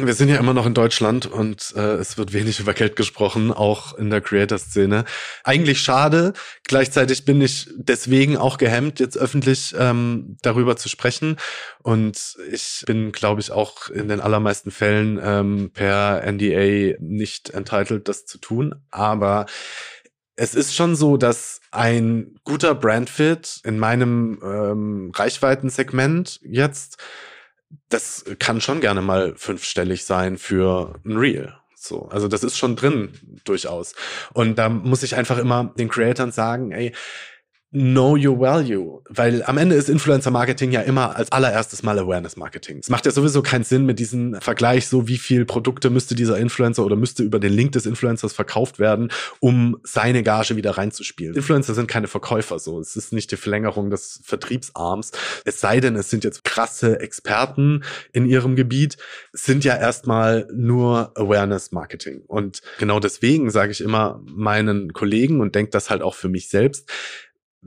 wir 0.04 0.14
sind 0.14 0.30
ja 0.30 0.38
immer 0.38 0.54
noch 0.54 0.66
in 0.66 0.74
Deutschland 0.74 1.26
und 1.26 1.74
äh, 1.76 1.96
es 1.96 2.18
wird 2.18 2.34
wenig 2.34 2.60
über 2.60 2.74
Geld 2.74 2.96
gesprochen, 2.96 3.52
auch 3.52 3.98
in 3.98 4.10
der 4.10 4.22
Creator-Szene. 4.22 5.06
Eigentlich 5.44 5.80
schade. 5.82 6.34
Gleichzeitig 6.64 7.26
bin 7.26 7.42
ich 7.42 7.70
deswegen 7.76 8.38
auch 8.38 8.58
gehemmt, 8.58 9.00
jetzt 9.00 9.18
öffentlich 9.18 9.74
ähm, 9.78 10.38
darüber 10.42 10.76
zu 10.76 10.90
sprechen. 10.90 11.38
Und 11.82 12.38
ich 12.52 12.84
bin, 12.86 13.12
glaube 13.12 13.42
ich, 13.42 13.52
auch 13.52 13.90
in 13.90 14.08
den 14.08 14.20
allermeisten 14.20 14.72
Fällen 14.72 15.20
ähm, 15.22 15.72
per 15.74 16.24
NDA 16.30 16.98
nicht 17.00 17.52
entitled, 17.52 18.08
das 18.08 18.26
zu 18.26 18.38
tun. 18.38 18.76
Aber 18.92 19.46
es 20.36 20.56
ist 20.56 20.76
schon 20.76 20.96
so, 20.96 21.18
dass 21.18 21.62
ein 21.72 22.36
guter 22.44 22.76
Brandfit 22.76 23.62
in 23.64 23.80
meinem 23.80 24.40
ähm, 24.44 25.12
Reichweitensegment 25.16 26.40
jetzt, 26.44 26.98
das 27.90 28.26
kann 28.40 28.62
schon 28.62 28.82
gerne 28.82 29.02
mal 29.02 29.34
fünfstellig 29.38 30.06
sein 30.06 30.38
für 30.38 31.00
ein 31.06 31.18
Reel. 31.18 31.56
So, 31.76 32.08
also 32.10 32.28
das 32.28 32.44
ist 32.44 32.58
schon 32.58 32.76
drin 32.76 33.12
durchaus. 33.44 33.94
Und 34.34 34.56
da 34.56 34.70
muss 34.70 35.04
ich 35.04 35.16
einfach 35.16 35.38
immer 35.38 35.74
den 35.78 35.88
Creatoren 35.88 36.32
sagen, 36.32 36.72
ey, 36.72 36.94
Know 37.76 38.16
Your 38.16 38.40
Value, 38.40 39.02
weil 39.10 39.44
am 39.44 39.58
Ende 39.58 39.76
ist 39.76 39.90
Influencer 39.90 40.32
Marketing 40.32 40.72
ja 40.72 40.80
immer 40.80 41.18
als 41.18 41.30
allererstes 41.34 41.84
mal 41.84 42.00
Awareness 42.00 42.38
Marketing. 42.38 42.78
Es 42.80 42.90
macht 42.90 43.06
ja 43.06 43.12
sowieso 43.12 43.42
keinen 43.42 43.66
Sinn 43.66 43.86
mit 43.86 44.00
diesem 44.00 44.40
Vergleich, 44.40 44.88
so 44.88 45.10
wie 45.10 45.18
viel 45.18 45.44
Produkte 45.44 45.90
müsste 45.90 46.16
dieser 46.16 46.38
Influencer 46.38 46.86
oder 46.86 46.96
müsste 46.96 47.24
über 47.24 47.38
den 47.38 47.52
Link 47.52 47.74
des 47.74 47.86
Influencers 47.86 48.32
verkauft 48.32 48.80
werden, 48.80 49.12
um 49.42 49.78
seine 49.84 50.24
Gage 50.24 50.56
wieder 50.56 50.72
reinzuspielen. 50.72 51.36
Influencer 51.36 51.74
sind 51.74 51.88
keine 51.88 52.08
Verkäufer, 52.08 52.60
so. 52.60 52.80
Es 52.80 52.96
ist 52.96 53.12
nicht 53.12 53.30
die 53.34 53.36
Verlängerung 53.36 53.90
des 53.90 54.22
Vertriebsarms. 54.24 55.12
Es 55.44 55.60
sei 55.60 55.82
denn, 55.82 55.98
es 55.98 56.10
sind 56.10 56.24
jetzt 56.24 56.46
krasse 56.46 57.02
Experten 57.02 57.84
in 58.14 58.26
ihrem 58.26 58.56
Gebiet, 58.56 58.96
sind 59.34 59.66
ja 59.66 59.76
erstmal 59.76 60.48
nur 60.54 61.12
Awareness 61.16 61.74
Marketing. 61.74 62.22
Und 62.28 62.62
genau 62.80 63.02
deswegen 63.02 63.50
sage 63.50 63.74
ich 63.74 63.82
immer 63.82 64.22
meinen 64.26 64.94
Kollegen 64.94 65.42
und 65.42 65.56
denke 65.56 65.72
das 65.72 65.90
halt 65.90 66.02
auch 66.02 66.16
für 66.16 66.30
mich 66.30 66.48
selbst, 66.48 66.90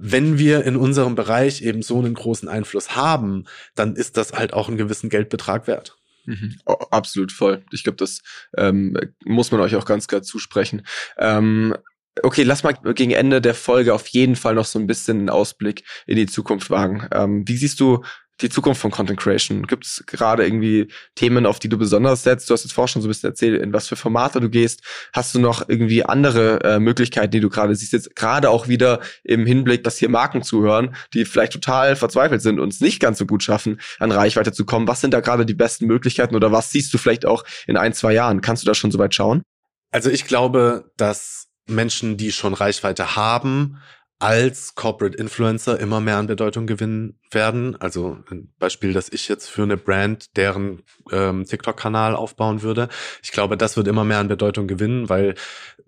wenn 0.01 0.39
wir 0.39 0.65
in 0.65 0.77
unserem 0.77 1.17
Bereich 1.17 1.63
eben 1.63 1.83
so 1.83 1.99
einen 1.99 2.15
großen 2.15 2.49
Einfluss 2.49 2.95
haben, 2.95 3.45
dann 3.75 3.97
ist 3.97 4.17
das 4.17 4.33
halt 4.33 4.53
auch 4.53 4.69
einen 4.69 4.79
gewissen 4.79 5.11
Geldbetrag 5.11 5.67
wert. 5.67 5.97
Mhm. 6.25 6.57
Oh, 6.67 6.75
absolut 6.91 7.33
voll. 7.33 7.65
Ich 7.73 7.83
glaube, 7.83 7.97
das 7.97 8.21
ähm, 8.57 8.97
muss 9.25 9.51
man 9.51 9.61
euch 9.61 9.75
auch 9.75 9.85
ganz 9.85 10.07
klar 10.07 10.23
zusprechen. 10.23 10.87
Ähm, 11.17 11.75
okay, 12.23 12.45
lass 12.45 12.63
mal 12.63 12.73
gegen 12.73 13.11
Ende 13.11 13.41
der 13.41 13.55
Folge 13.55 13.93
auf 13.93 14.07
jeden 14.09 14.37
Fall 14.37 14.55
noch 14.55 14.67
so 14.67 14.79
ein 14.79 14.87
bisschen 14.87 15.19
einen 15.19 15.31
Ausblick 15.31 15.83
in 16.07 16.17
die 16.17 16.27
Zukunft 16.27 16.71
wagen. 16.71 17.09
Ähm, 17.13 17.49
wie 17.49 17.57
siehst 17.57 17.81
du 17.81 18.05
die 18.41 18.49
Zukunft 18.49 18.81
von 18.81 18.91
Content 18.91 19.19
Creation? 19.19 19.67
Gibt 19.67 19.87
es 19.87 20.05
gerade 20.07 20.45
irgendwie 20.45 20.89
Themen, 21.15 21.47
auf 21.47 21.59
die 21.59 21.69
du 21.69 21.79
besonders 21.79 22.23
setzt? 22.23 22.49
Du 22.49 22.55
hast 22.55 22.65
jetzt 22.65 22.73
vorher 22.73 22.89
schon 22.89 23.03
so 23.03 23.09
ein 23.09 23.11
bisschen 23.11 23.31
erzählt, 23.31 23.61
in 23.61 23.73
was 23.73 23.89
für 23.89 23.97
Formate 23.97 24.41
du 24.41 24.49
gehst. 24.49 24.83
Hast 25.13 25.35
du 25.35 25.41
noch 25.41 25.69
irgendwie 25.69 26.05
andere 26.05 26.61
äh, 26.63 26.79
Möglichkeiten, 26.79 27.31
die 27.31 27.41
du 27.41 27.49
gerade 27.49 27.75
siehst? 27.75 27.93
Jetzt 27.93 28.15
gerade 28.17 28.51
auch 28.51 28.69
wieder 28.69 29.01
im 29.25 29.47
Hinblick, 29.47 29.85
dass 29.85 29.99
hier 29.99 30.09
Marken 30.09 30.43
zuhören, 30.43 30.95
die 31.15 31.25
vielleicht 31.25 31.53
total 31.53 31.97
verzweifelt 31.97 32.43
sind 32.43 32.61
und 32.61 32.73
es 32.73 32.81
nicht 32.81 33.01
ganz 33.01 33.19
so 33.19 33.27
gut 33.27 33.43
schaffen, 33.43 33.81
an 33.99 34.13
Reichweite 34.13 34.53
zu 34.53 34.65
kommen. 34.65 34.89
Was 34.89 35.01
sind 35.01 35.13
da 35.13 35.21
gerade 35.21 35.45
die 35.45 35.55
besten 35.55 35.87
Möglichkeiten 35.87 36.37
oder 36.37 36.53
was 36.53 36.71
siehst 36.71 36.93
du 36.95 36.99
vielleicht 36.99 37.27
auch 37.27 37.45
in 37.67 37.77
ein, 37.77 37.93
zwei 37.93 38.13
Jahren? 38.13 38.41
Kannst 38.41 38.63
du 38.63 38.67
da 38.67 38.75
schon 38.75 38.91
so 38.91 38.99
weit 38.99 39.15
schauen? 39.15 39.43
Also 39.91 40.11
ich 40.11 40.27
glaube, 40.27 40.91
dass 40.97 41.49
Menschen, 41.69 42.17
die 42.17 42.33
schon 42.33 42.55
Reichweite 42.55 43.17
haben, 43.17 43.79
als 44.21 44.75
Corporate 44.75 45.17
Influencer 45.17 45.79
immer 45.79 46.01
mehr 46.01 46.17
an 46.17 46.27
Bedeutung 46.27 46.67
gewinnen 46.67 47.19
werden. 47.31 47.81
Also 47.81 48.19
ein 48.31 48.53
Beispiel, 48.59 48.93
dass 48.93 49.09
ich 49.11 49.29
jetzt 49.29 49.49
für 49.49 49.63
eine 49.63 49.77
Brand 49.77 50.37
deren 50.37 50.83
ähm, 51.13 51.45
TikTok-Kanal 51.45 52.17
aufbauen 52.17 52.63
würde. 52.63 52.89
Ich 53.23 53.31
glaube, 53.31 53.57
das 53.57 53.77
wird 53.77 53.87
immer 53.87 54.05
mehr 54.05 54.19
an 54.19 54.27
Bedeutung 54.27 54.67
gewinnen, 54.67 55.09
weil 55.09 55.37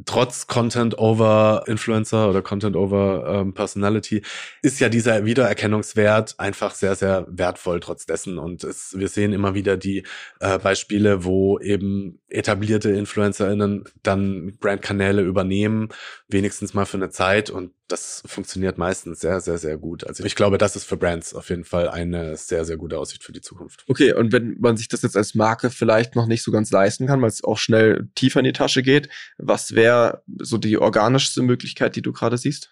trotz 0.06 0.46
Content 0.46 0.96
over 0.98 1.64
Influencer 1.66 2.30
oder 2.30 2.40
Content 2.40 2.76
over 2.76 3.24
ähm, 3.26 3.52
Personality 3.52 4.22
ist 4.62 4.78
ja 4.78 4.88
dieser 4.88 5.24
Wiedererkennungswert 5.24 6.38
einfach 6.38 6.74
sehr, 6.74 6.94
sehr 6.94 7.26
wertvoll 7.28 7.80
trotz 7.80 8.06
dessen. 8.06 8.38
Und 8.38 8.62
es, 8.62 8.96
wir 8.96 9.08
sehen 9.08 9.32
immer 9.32 9.54
wieder 9.54 9.76
die 9.76 10.04
äh, 10.38 10.58
Beispiele, 10.60 11.24
wo 11.24 11.58
eben 11.58 12.19
etablierte 12.30 12.90
InfluencerInnen 12.90 13.84
dann 14.02 14.56
Brandkanäle 14.58 15.22
übernehmen, 15.22 15.88
wenigstens 16.28 16.74
mal 16.74 16.86
für 16.86 16.96
eine 16.96 17.10
Zeit 17.10 17.50
und 17.50 17.72
das 17.88 18.22
funktioniert 18.26 18.78
meistens 18.78 19.20
sehr, 19.20 19.40
sehr, 19.40 19.58
sehr 19.58 19.76
gut. 19.76 20.06
Also 20.06 20.24
ich 20.24 20.36
glaube, 20.36 20.58
das 20.58 20.76
ist 20.76 20.84
für 20.84 20.96
Brands 20.96 21.34
auf 21.34 21.50
jeden 21.50 21.64
Fall 21.64 21.88
eine 21.88 22.36
sehr, 22.36 22.64
sehr 22.64 22.76
gute 22.76 22.98
Aussicht 22.98 23.24
für 23.24 23.32
die 23.32 23.40
Zukunft. 23.40 23.84
Okay, 23.88 24.12
und 24.12 24.32
wenn 24.32 24.56
man 24.60 24.76
sich 24.76 24.88
das 24.88 25.02
jetzt 25.02 25.16
als 25.16 25.34
Marke 25.34 25.70
vielleicht 25.70 26.14
noch 26.14 26.26
nicht 26.26 26.42
so 26.42 26.52
ganz 26.52 26.70
leisten 26.70 27.06
kann, 27.06 27.20
weil 27.20 27.28
es 27.28 27.42
auch 27.42 27.58
schnell 27.58 28.08
tiefer 28.14 28.40
in 28.40 28.44
die 28.44 28.52
Tasche 28.52 28.82
geht, 28.82 29.08
was 29.38 29.74
wäre 29.74 30.22
so 30.38 30.56
die 30.58 30.78
organischste 30.78 31.42
Möglichkeit, 31.42 31.96
die 31.96 32.02
du 32.02 32.12
gerade 32.12 32.38
siehst? 32.38 32.70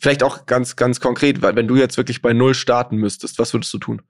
Vielleicht 0.00 0.22
auch 0.22 0.46
ganz, 0.46 0.76
ganz 0.76 1.00
konkret, 1.00 1.42
weil 1.42 1.56
wenn 1.56 1.68
du 1.68 1.76
jetzt 1.76 1.96
wirklich 1.96 2.22
bei 2.22 2.32
Null 2.32 2.54
starten 2.54 2.96
müsstest, 2.96 3.38
was 3.38 3.52
würdest 3.52 3.72
du 3.74 3.78
tun? 3.78 4.02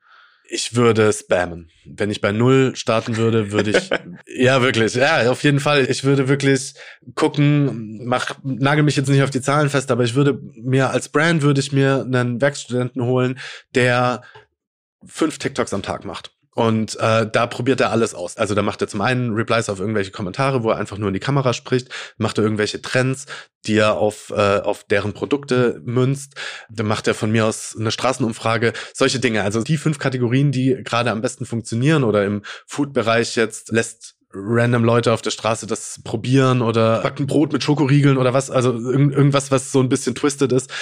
Ich 0.49 0.77
würde 0.77 1.13
spammen. 1.13 1.71
Wenn 1.87 2.11
ich 2.11 2.21
bei 2.21 2.31
Null 2.31 2.77
starten 2.77 3.17
würde, 3.17 3.51
würde 3.51 3.71
ich, 3.71 3.91
ja, 4.27 4.61
wirklich, 4.61 4.95
ja, 4.95 5.31
auf 5.31 5.43
jeden 5.43 5.61
Fall. 5.61 5.87
Ich 5.89 6.05
würde 6.05 6.29
wirklich 6.29 6.75
gucken, 7.15 8.05
mach, 8.05 8.37
nagel 8.43 8.85
mich 8.85 8.97
jetzt 8.97 9.09
nicht 9.09 9.23
auf 9.23 9.31
die 9.31 9.41
Zahlen 9.41 9.71
fest, 9.71 9.91
aber 9.91 10.05
ich 10.05 10.15
würde 10.15 10.39
mir 10.55 10.91
als 10.91 11.09
Brand 11.09 11.43
würde 11.43 11.61
ich 11.61 11.73
mir 11.73 12.03
einen 12.03 12.41
Werkstudenten 12.41 13.05
holen, 13.05 13.39
der 13.75 14.23
fünf 15.07 15.39
TikToks 15.39 15.73
am 15.73 15.83
Tag 15.83 16.05
macht. 16.05 16.34
Und 16.55 16.99
äh, 17.01 17.29
da 17.31 17.47
probiert 17.47 17.81
er 17.81 17.91
alles 17.91 18.15
aus. 18.15 18.37
Also 18.37 18.55
da 18.55 18.63
macht 18.63 18.81
er 18.81 18.89
zum 18.89 19.01
einen 19.01 19.35
Replies 19.35 19.69
auf 19.69 19.81
irgendwelche 19.81 20.13
Kommentare, 20.13 20.63
wo 20.63 20.71
er 20.71 20.77
einfach 20.77 20.99
nur 20.99 21.09
in 21.09 21.15
die 21.15 21.21
Kamera 21.21 21.53
spricht, 21.53 21.89
macht 22.17 22.39
er 22.39 22.45
irgendwelche 22.45 22.81
Trends, 22.81 23.27
die 23.67 23.77
er 23.77 23.95
auf, 23.95 24.31
äh, 24.31 24.61
auf 24.61 24.85
deren 24.85 25.15
Produkte 25.15 25.81
münzt. 25.85 26.35
Dann 26.71 26.87
macht 26.87 27.09
er 27.09 27.15
von 27.15 27.33
mir 27.33 27.47
aus 27.47 27.77
eine 27.79 27.91
Straßenumfrage, 27.91 28.73
solche 28.93 29.19
Dinge. 29.19 29.43
Also 29.43 29.63
die 29.63 29.77
fünf 29.77 29.99
Kategorien, 29.99 30.53
die 30.53 30.79
gerade 30.85 31.11
am 31.11 31.23
besten 31.23 31.45
funktionieren 31.45 32.05
oder 32.05 32.25
im 32.25 32.43
Food-Bereich 32.67 33.35
jetzt 33.35 33.73
lässt 33.73 34.15
random 34.33 34.85
Leute 34.85 35.13
auf 35.13 35.23
der 35.23 35.31
Straße 35.31 35.67
das 35.67 36.01
probieren 36.03 36.61
oder 36.61 37.03
backen 37.03 37.27
Brot 37.27 37.53
mit 37.53 37.63
Schokoriegeln 37.63 38.17
oder 38.17 38.35
was, 38.35 38.51
also 38.51 38.73
irgendwas, 38.73 39.53
was 39.53 39.71
so 39.71 39.81
ein 39.81 39.89
bisschen 39.89 40.17
twisted 40.17 40.51
ist 40.51 40.73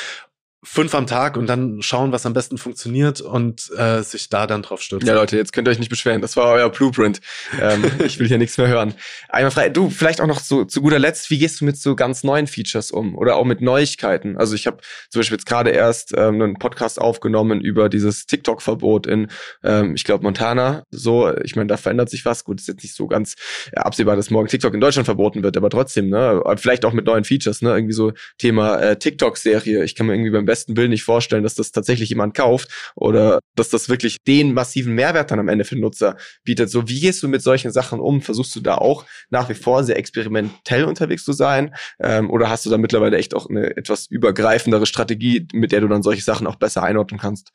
fünf 0.64 0.94
am 0.94 1.06
Tag 1.06 1.36
und 1.36 1.48
dann 1.48 1.82
schauen, 1.82 2.12
was 2.12 2.24
am 2.24 2.34
besten 2.34 2.56
funktioniert 2.56 3.20
und 3.20 3.70
äh, 3.76 4.02
sich 4.02 4.28
da 4.28 4.46
dann 4.46 4.62
drauf 4.62 4.80
stürzen. 4.80 5.08
Ja, 5.08 5.14
Leute, 5.14 5.36
jetzt 5.36 5.52
könnt 5.52 5.66
ihr 5.66 5.72
euch 5.72 5.80
nicht 5.80 5.88
beschweren. 5.88 6.22
Das 6.22 6.36
war 6.36 6.52
euer 6.52 6.70
Blueprint. 6.70 7.20
ähm, 7.60 7.84
ich 8.04 8.20
will 8.20 8.28
hier 8.28 8.38
nichts 8.38 8.58
mehr 8.58 8.68
hören. 8.68 8.94
Einmal 9.28 9.50
frei. 9.50 9.70
Du, 9.70 9.90
vielleicht 9.90 10.20
auch 10.20 10.28
noch 10.28 10.38
so, 10.38 10.64
zu 10.64 10.80
guter 10.80 11.00
Letzt, 11.00 11.30
wie 11.30 11.38
gehst 11.38 11.60
du 11.60 11.64
mit 11.64 11.76
so 11.76 11.96
ganz 11.96 12.22
neuen 12.22 12.46
Features 12.46 12.92
um 12.92 13.16
oder 13.16 13.36
auch 13.36 13.44
mit 13.44 13.60
Neuigkeiten? 13.60 14.36
Also 14.36 14.54
ich 14.54 14.68
habe 14.68 14.78
zum 15.10 15.20
Beispiel 15.20 15.36
jetzt 15.36 15.46
gerade 15.46 15.70
erst 15.70 16.12
ähm, 16.16 16.40
einen 16.40 16.54
Podcast 16.54 17.00
aufgenommen 17.00 17.60
über 17.60 17.88
dieses 17.88 18.26
TikTok-Verbot 18.26 19.08
in, 19.08 19.28
ähm, 19.64 19.96
ich 19.96 20.04
glaube, 20.04 20.22
Montana. 20.22 20.84
So, 20.92 21.36
ich 21.38 21.56
meine, 21.56 21.66
da 21.66 21.76
verändert 21.76 22.08
sich 22.08 22.24
was. 22.24 22.44
Gut, 22.44 22.60
ist 22.60 22.68
jetzt 22.68 22.84
nicht 22.84 22.94
so 22.94 23.08
ganz 23.08 23.34
ja, 23.74 23.82
absehbar, 23.82 24.14
dass 24.14 24.30
morgen 24.30 24.46
TikTok 24.46 24.74
in 24.74 24.80
Deutschland 24.80 25.06
verboten 25.06 25.42
wird, 25.42 25.56
aber 25.56 25.70
trotzdem, 25.70 26.08
ne? 26.08 26.40
Vielleicht 26.56 26.84
auch 26.84 26.92
mit 26.92 27.06
neuen 27.06 27.24
Features, 27.24 27.62
ne? 27.62 27.70
Irgendwie 27.70 27.94
so 27.94 28.12
Thema 28.38 28.78
äh, 28.78 28.96
TikTok-Serie. 28.96 29.82
Ich 29.82 29.96
kann 29.96 30.06
mir 30.06 30.14
irgendwie 30.14 30.30
beim 30.30 30.46
besten 30.52 30.76
Willen 30.76 30.90
nicht 30.90 31.04
vorstellen, 31.04 31.42
dass 31.42 31.54
das 31.54 31.72
tatsächlich 31.72 32.10
jemand 32.10 32.34
kauft 32.34 32.92
oder 32.94 33.40
dass 33.56 33.70
das 33.70 33.88
wirklich 33.88 34.18
den 34.26 34.52
massiven 34.52 34.94
Mehrwert 34.94 35.30
dann 35.30 35.38
am 35.38 35.48
Ende 35.48 35.64
für 35.64 35.76
den 35.76 35.80
Nutzer 35.80 36.18
bietet. 36.44 36.68
So, 36.68 36.90
wie 36.90 37.00
gehst 37.00 37.22
du 37.22 37.28
mit 37.28 37.40
solchen 37.40 37.72
Sachen 37.72 38.00
um? 38.00 38.20
Versuchst 38.20 38.54
du 38.54 38.60
da 38.60 38.74
auch 38.74 39.06
nach 39.30 39.48
wie 39.48 39.54
vor 39.54 39.82
sehr 39.82 39.96
experimentell 39.96 40.84
unterwegs 40.84 41.24
zu 41.24 41.32
sein? 41.32 41.74
Ähm, 41.98 42.30
oder 42.30 42.50
hast 42.50 42.66
du 42.66 42.70
da 42.70 42.76
mittlerweile 42.76 43.16
echt 43.16 43.34
auch 43.34 43.48
eine 43.48 43.74
etwas 43.78 44.08
übergreifendere 44.10 44.84
Strategie, 44.84 45.46
mit 45.54 45.72
der 45.72 45.80
du 45.80 45.88
dann 45.88 46.02
solche 46.02 46.22
Sachen 46.22 46.46
auch 46.46 46.56
besser 46.56 46.82
einordnen 46.82 47.18
kannst? 47.18 47.52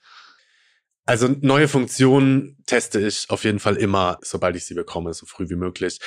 Also 1.05 1.29
neue 1.39 1.67
Funktionen 1.67 2.57
teste 2.65 2.99
ich 2.99 3.27
auf 3.29 3.43
jeden 3.43 3.59
Fall 3.59 3.77
immer, 3.77 4.17
sobald 4.23 4.55
ich 4.55 4.65
sie 4.65 4.73
bekomme, 4.73 5.13
so 5.13 5.25
früh 5.27 5.49
wie 5.49 5.55
möglich 5.55 5.99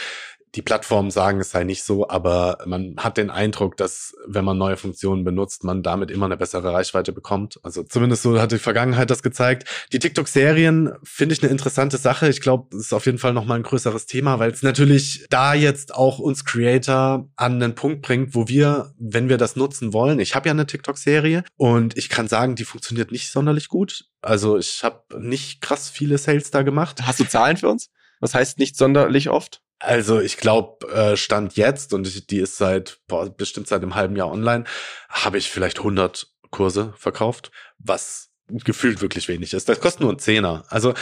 die 0.54 0.62
Plattformen 0.62 1.10
sagen, 1.10 1.40
es 1.40 1.50
sei 1.50 1.64
nicht 1.64 1.84
so, 1.84 2.08
aber 2.08 2.58
man 2.66 2.96
hat 2.98 3.16
den 3.16 3.30
Eindruck, 3.30 3.76
dass 3.76 4.14
wenn 4.26 4.44
man 4.44 4.58
neue 4.58 4.76
Funktionen 4.76 5.22
benutzt, 5.22 5.62
man 5.62 5.82
damit 5.82 6.10
immer 6.10 6.26
eine 6.26 6.36
bessere 6.36 6.72
Reichweite 6.72 7.12
bekommt. 7.12 7.60
Also 7.62 7.84
zumindest 7.84 8.22
so 8.22 8.40
hat 8.40 8.50
die 8.50 8.58
Vergangenheit 8.58 9.10
das 9.10 9.22
gezeigt. 9.22 9.68
Die 9.92 10.00
TikTok-Serien 10.00 10.92
finde 11.04 11.34
ich 11.34 11.42
eine 11.42 11.52
interessante 11.52 11.98
Sache. 11.98 12.28
Ich 12.28 12.40
glaube, 12.40 12.66
das 12.72 12.80
ist 12.80 12.92
auf 12.92 13.06
jeden 13.06 13.18
Fall 13.18 13.32
nochmal 13.32 13.58
ein 13.58 13.62
größeres 13.62 14.06
Thema, 14.06 14.38
weil 14.38 14.50
es 14.50 14.62
natürlich 14.62 15.26
da 15.30 15.54
jetzt 15.54 15.94
auch 15.94 16.18
uns 16.18 16.44
Creator 16.44 17.28
an 17.36 17.60
den 17.60 17.74
Punkt 17.74 18.02
bringt, 18.02 18.34
wo 18.34 18.48
wir, 18.48 18.92
wenn 18.98 19.28
wir 19.28 19.38
das 19.38 19.54
nutzen 19.54 19.92
wollen, 19.92 20.18
ich 20.18 20.34
habe 20.34 20.48
ja 20.48 20.52
eine 20.52 20.66
TikTok-Serie 20.66 21.44
und 21.56 21.96
ich 21.96 22.08
kann 22.08 22.26
sagen, 22.26 22.56
die 22.56 22.64
funktioniert 22.64 23.12
nicht 23.12 23.30
sonderlich 23.30 23.68
gut. 23.68 24.06
Also 24.20 24.58
ich 24.58 24.82
habe 24.82 25.02
nicht 25.18 25.60
krass 25.60 25.88
viele 25.88 26.18
Sales 26.18 26.50
da 26.50 26.62
gemacht. 26.62 27.02
Hast 27.02 27.20
du 27.20 27.24
Zahlen 27.24 27.56
für 27.56 27.68
uns? 27.68 27.90
Was 28.20 28.34
heißt 28.34 28.58
nicht 28.58 28.76
sonderlich 28.76 29.30
oft? 29.30 29.62
Also 29.80 30.20
ich 30.20 30.36
glaube, 30.36 30.86
äh, 30.92 31.16
Stand 31.16 31.56
jetzt, 31.56 31.94
und 31.94 32.30
die 32.30 32.38
ist 32.38 32.58
seit, 32.58 33.00
boah, 33.08 33.28
bestimmt 33.34 33.66
seit 33.66 33.82
einem 33.82 33.94
halben 33.94 34.14
Jahr 34.14 34.30
online, 34.30 34.64
habe 35.08 35.38
ich 35.38 35.50
vielleicht 35.50 35.78
100 35.78 36.28
Kurse 36.50 36.92
verkauft, 36.98 37.50
was 37.78 38.28
gefühlt 38.52 39.00
wirklich 39.00 39.28
wenig 39.28 39.54
ist. 39.54 39.68
Das 39.68 39.80
kostet 39.80 40.02
nur 40.02 40.12
ein 40.12 40.18
Zehner. 40.18 40.64
Also, 40.68 40.92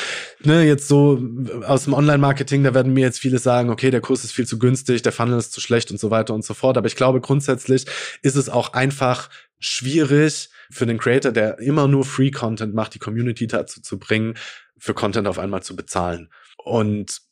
ne, 0.44 0.64
jetzt 0.64 0.86
so 0.86 1.20
aus 1.64 1.84
dem 1.84 1.94
Online-Marketing, 1.94 2.62
da 2.62 2.74
werden 2.74 2.92
mir 2.92 3.00
jetzt 3.00 3.18
viele 3.18 3.38
sagen, 3.38 3.70
okay, 3.70 3.90
der 3.90 4.00
Kurs 4.00 4.22
ist 4.22 4.32
viel 4.32 4.46
zu 4.46 4.58
günstig, 4.58 5.02
der 5.02 5.12
Funnel 5.12 5.38
ist 5.38 5.52
zu 5.52 5.60
schlecht 5.60 5.90
und 5.90 5.98
so 5.98 6.10
weiter 6.10 6.34
und 6.34 6.44
so 6.44 6.54
fort. 6.54 6.76
Aber 6.76 6.86
ich 6.86 6.96
glaube, 6.96 7.20
grundsätzlich 7.20 7.86
ist 8.22 8.36
es 8.36 8.48
auch 8.48 8.74
einfach 8.74 9.28
schwierig 9.58 10.50
für 10.70 10.86
den 10.86 10.98
Creator, 10.98 11.32
der 11.32 11.58
immer 11.58 11.88
nur 11.88 12.04
Free-Content 12.04 12.74
macht, 12.74 12.94
die 12.94 12.98
Community 12.98 13.46
dazu 13.46 13.80
zu 13.80 13.98
bringen, 13.98 14.34
für 14.76 14.94
Content 14.94 15.26
auf 15.26 15.38
einmal 15.38 15.62
zu 15.62 15.74
bezahlen. 15.74 16.30
Und 16.58 17.22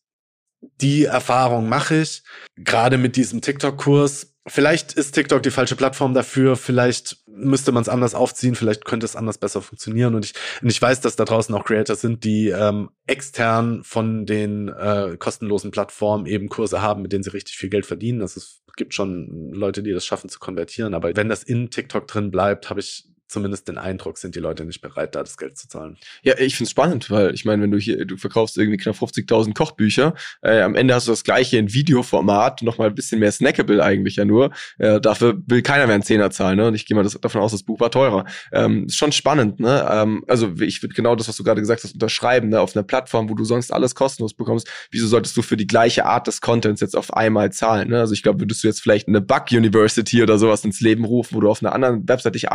die 0.81 1.05
Erfahrung 1.05 1.69
mache 1.69 2.03
ich, 2.03 2.23
gerade 2.57 2.99
mit 2.99 3.17
diesem 3.17 3.41
TikTok-Kurs. 3.41 4.35
Vielleicht 4.49 4.93
ist 4.93 5.13
TikTok 5.13 5.43
die 5.43 5.51
falsche 5.51 5.75
Plattform 5.75 6.15
dafür, 6.15 6.57
vielleicht 6.57 7.17
müsste 7.27 7.73
man 7.73 7.83
es 7.83 7.89
anders 7.89 8.15
aufziehen, 8.15 8.55
vielleicht 8.55 8.85
könnte 8.85 9.05
es 9.05 9.17
anders 9.17 9.39
besser 9.39 9.61
funktionieren. 9.61 10.15
Und 10.15 10.25
ich, 10.25 10.35
und 10.63 10.71
ich 10.71 10.81
weiß, 10.81 11.01
dass 11.01 11.17
da 11.17 11.25
draußen 11.25 11.55
auch 11.55 11.65
Creators 11.65 12.01
sind, 12.01 12.23
die 12.23 12.49
ähm, 12.49 12.91
extern 13.07 13.83
von 13.83 14.25
den 14.25 14.69
äh, 14.69 15.17
kostenlosen 15.19 15.73
Plattformen 15.73 16.27
eben 16.27 16.49
Kurse 16.49 16.81
haben, 16.81 17.03
mit 17.03 17.13
denen 17.13 17.25
sie 17.25 17.33
richtig 17.33 17.57
viel 17.57 17.71
Geld 17.71 17.87
verdienen. 17.87 18.21
Das 18.21 18.37
ist, 18.37 18.63
gibt 18.77 18.95
schon 18.95 19.51
Leute, 19.53 19.83
die 19.83 19.93
das 19.93 20.07
schaffen 20.07 20.31
zu 20.31 20.39
konvertieren. 20.39 20.95
Aber 20.95 21.17
wenn 21.17 21.29
das 21.29 21.43
in 21.43 21.71
TikTok 21.71 22.07
drin 22.07 22.31
bleibt, 22.31 22.71
habe 22.71 22.81
ich 22.81 23.09
zumindest 23.29 23.69
den 23.69 23.79
Eindruck, 23.79 24.19
sind 24.19 24.35
die 24.35 24.41
Leute 24.41 24.65
nicht 24.65 24.81
bereit, 24.81 25.15
da 25.15 25.21
das 25.21 25.37
Geld 25.37 25.59
zu 25.59 25.69
zahlen. 25.69 25.97
Ja, 26.23 26.35
ich 26.39 26.57
finde 26.57 26.69
es 26.69 26.71
spannend, 26.71 27.11
weil 27.11 27.35
ich 27.35 27.45
meine, 27.45 27.63
wenn 27.63 27.71
du 27.71 27.79
hier, 27.79 28.05
du 28.05 28.17
verkaufst 28.17 28.57
irgendwie 28.57 28.79
knapp 28.79 28.97
50.000 28.97 29.55
Kochbücher, 29.55 30.15
äh, 30.43 30.61
am 30.61 30.75
Ende 30.75 30.95
hast 30.95 31.07
du 31.07 31.13
das 31.13 31.25
gleiche 31.25 31.59
in 31.59 31.73
Videoformat, 31.73 32.63
noch 32.63 32.79
mal 32.79 32.89
ein 32.89 32.95
bisschen 32.95 33.21
mehr 33.21 33.33
snackable 33.33 33.83
eigentlich 33.83 34.17
ja 34.17 34.25
nur. 34.25 34.53
Äh, 34.79 35.01
dafür 35.01 35.41
will 35.47 35.63
keiner 35.63 35.87
mehr 35.87 35.95
einen 35.95 36.05
Zehner 36.05 36.31
zahlen, 36.31 36.57
ne? 36.57 36.69
Und 36.69 36.75
ich 36.75 36.87
gehe 36.87 36.97
mal 36.97 37.03
das, 37.03 37.19
davon 37.21 37.41
aus, 37.41 37.53
das 37.53 37.63
Buch 37.63 37.81
war 37.81 37.91
teurer. 37.91 38.25
Ähm, 38.53 38.87
ist 38.87 38.97
schon 38.97 39.13
spannend, 39.13 39.61
ne? 39.61 39.87
Ähm, 39.91 40.25
also 40.29 40.53
ich 40.61 40.83
würde 40.83 40.95
genau 40.95 41.17
das, 41.17 41.29
was 41.29 41.37
du 41.37 41.45
gerade 41.45 41.61
gesagt 41.61 41.85
hast, 41.85 41.95
unterschreiben, 41.95 42.49
ne? 42.49 42.61
Auf 42.61 42.77
einer 42.77 42.85
Plattform, 42.85 43.29
wo 43.29 43.35
du 43.35 43.45
sonst 43.45 43.73
alles 43.73 43.95
kostenlos 43.95 44.35
bekommst, 44.35 44.69
wieso 44.91 45.07
solltest 45.07 45.37
du 45.37 45.43
für 45.43 45.57
die 45.57 45.67
gleiche 45.67 46.07
Art 46.07 46.27
des 46.27 46.41
Contents 46.41 46.81
jetzt 46.81 46.97
auf 46.97 47.13
einmal 47.15 47.53
zahlen? 47.53 47.91
Ne? 47.91 48.01
Also 48.01 48.15
ich 48.15 48.23
glaube, 48.23 48.41
würdest 48.41 48.63
du 48.63 48.69
jetzt 48.69 48.81
vielleicht 48.81 49.09
eine 49.09 49.21
Bug 49.21 49.47
University 49.51 50.23
oder 50.23 50.39
sowas 50.39 50.65
ins 50.65 50.81
Leben 50.81 51.05
rufen, 51.05 51.35
wo 51.37 51.41
du 51.41 51.51
auf 51.51 51.63
einer 51.63 51.73
anderen 51.73 52.09
Website 52.09 52.35
dich 52.35 52.51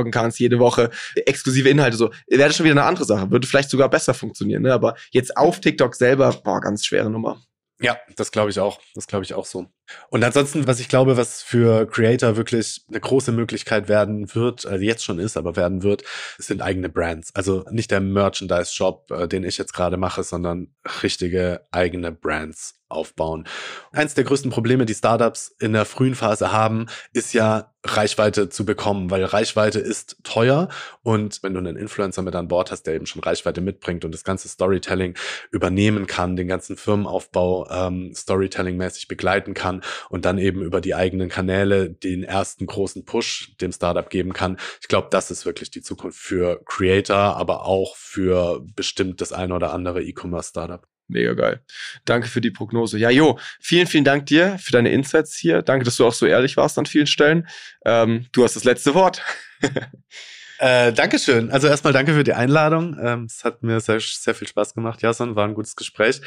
einloggen 0.00 0.10
kannst, 0.12 0.38
jede 0.38 0.58
Woche 0.58 0.70
Woche 0.70 0.90
exklusive 1.26 1.68
Inhalte, 1.68 1.96
so, 1.96 2.10
wäre 2.28 2.48
das 2.48 2.56
schon 2.56 2.64
wieder 2.64 2.74
eine 2.74 2.84
andere 2.84 3.04
Sache. 3.04 3.30
Würde 3.30 3.46
vielleicht 3.46 3.70
sogar 3.70 3.88
besser 3.88 4.14
funktionieren, 4.14 4.62
ne? 4.62 4.72
Aber 4.72 4.94
jetzt 5.10 5.36
auf 5.36 5.60
TikTok 5.60 5.94
selber, 5.94 6.32
boah, 6.44 6.60
ganz 6.60 6.84
schwere 6.84 7.10
Nummer. 7.10 7.42
Ja, 7.80 7.98
das 8.16 8.30
glaube 8.30 8.50
ich 8.50 8.60
auch. 8.60 8.78
Das 8.94 9.06
glaube 9.06 9.24
ich 9.24 9.34
auch 9.34 9.46
so. 9.46 9.66
Und 10.08 10.24
ansonsten, 10.24 10.66
was 10.66 10.80
ich 10.80 10.88
glaube, 10.88 11.16
was 11.16 11.42
für 11.42 11.86
Creator 11.86 12.36
wirklich 12.36 12.84
eine 12.88 13.00
große 13.00 13.32
Möglichkeit 13.32 13.88
werden 13.88 14.34
wird, 14.34 14.66
also 14.66 14.82
jetzt 14.82 15.04
schon 15.04 15.18
ist, 15.18 15.36
aber 15.36 15.56
werden 15.56 15.82
wird, 15.82 16.04
sind 16.38 16.62
eigene 16.62 16.88
Brands. 16.88 17.34
Also 17.34 17.64
nicht 17.70 17.90
der 17.90 18.00
Merchandise-Shop, 18.00 19.10
äh, 19.10 19.28
den 19.28 19.44
ich 19.44 19.58
jetzt 19.58 19.72
gerade 19.72 19.96
mache, 19.96 20.22
sondern 20.22 20.68
richtige 21.02 21.66
eigene 21.70 22.12
Brands 22.12 22.80
aufbauen. 22.90 23.46
Eins 23.92 24.14
der 24.14 24.24
größten 24.24 24.50
Probleme, 24.50 24.84
die 24.84 24.94
Startups 24.94 25.54
in 25.60 25.72
der 25.72 25.84
frühen 25.84 26.14
Phase 26.14 26.52
haben, 26.52 26.86
ist 27.12 27.32
ja 27.32 27.72
Reichweite 27.84 28.50
zu 28.50 28.66
bekommen, 28.66 29.10
weil 29.10 29.24
Reichweite 29.24 29.78
ist 29.78 30.18
teuer 30.22 30.68
und 31.02 31.42
wenn 31.42 31.54
du 31.54 31.60
einen 31.60 31.76
Influencer 31.76 32.20
mit 32.20 32.34
an 32.34 32.48
Bord 32.48 32.70
hast, 32.70 32.82
der 32.82 32.94
eben 32.94 33.06
schon 33.06 33.22
Reichweite 33.22 33.62
mitbringt 33.62 34.04
und 34.04 34.12
das 34.12 34.22
ganze 34.22 34.48
Storytelling 34.48 35.14
übernehmen 35.50 36.06
kann, 36.06 36.36
den 36.36 36.46
ganzen 36.46 36.76
Firmenaufbau 36.76 37.70
ähm, 37.70 38.12
Storytelling-mäßig 38.14 39.08
begleiten 39.08 39.54
kann 39.54 39.79
und 40.08 40.24
dann 40.24 40.38
eben 40.38 40.62
über 40.62 40.80
die 40.80 40.94
eigenen 40.94 41.28
Kanäle 41.28 41.90
den 41.90 42.22
ersten 42.22 42.66
großen 42.66 43.04
Push 43.04 43.56
dem 43.60 43.72
Startup 43.72 44.08
geben 44.08 44.32
kann. 44.32 44.58
Ich 44.80 44.88
glaube, 44.88 45.08
das 45.10 45.30
ist 45.30 45.46
wirklich 45.46 45.70
die 45.70 45.82
Zukunft 45.82 46.18
für 46.18 46.62
Creator, 46.64 47.36
aber 47.36 47.66
auch 47.66 47.96
für 47.96 48.64
bestimmt 48.74 49.20
das 49.20 49.32
eine 49.32 49.54
oder 49.54 49.72
andere 49.72 50.02
E-Commerce-Startup. 50.02 50.86
Mega 51.10 51.34
geil. 51.34 51.60
Danke 52.04 52.28
für 52.28 52.40
die 52.40 52.52
Prognose. 52.52 52.96
Ja, 52.96 53.10
Jo, 53.10 53.38
vielen, 53.60 53.88
vielen 53.88 54.04
Dank 54.04 54.26
dir 54.26 54.58
für 54.58 54.70
deine 54.70 54.92
Insights 54.92 55.34
hier. 55.34 55.62
Danke, 55.62 55.84
dass 55.84 55.96
du 55.96 56.06
auch 56.06 56.12
so 56.12 56.24
ehrlich 56.24 56.56
warst 56.56 56.78
an 56.78 56.86
vielen 56.86 57.08
Stellen. 57.08 57.48
Ähm, 57.84 58.26
du 58.32 58.44
hast 58.44 58.54
das 58.54 58.64
letzte 58.64 58.94
Wort. 58.94 59.22
äh, 60.58 60.92
Dankeschön. 60.92 61.50
Also 61.50 61.66
erstmal 61.66 61.92
danke 61.92 62.14
für 62.14 62.22
die 62.22 62.32
Einladung. 62.32 62.96
Ähm, 63.02 63.24
es 63.24 63.44
hat 63.44 63.62
mir 63.64 63.80
sehr, 63.80 63.98
sehr 64.00 64.34
viel 64.36 64.46
Spaß 64.46 64.74
gemacht, 64.74 65.02
Jason. 65.02 65.34
War 65.34 65.48
ein 65.48 65.54
gutes 65.54 65.74
Gespräch. 65.74 66.20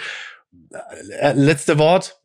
Äh, 0.72 1.34
letzte 1.34 1.78
Wort. 1.78 2.20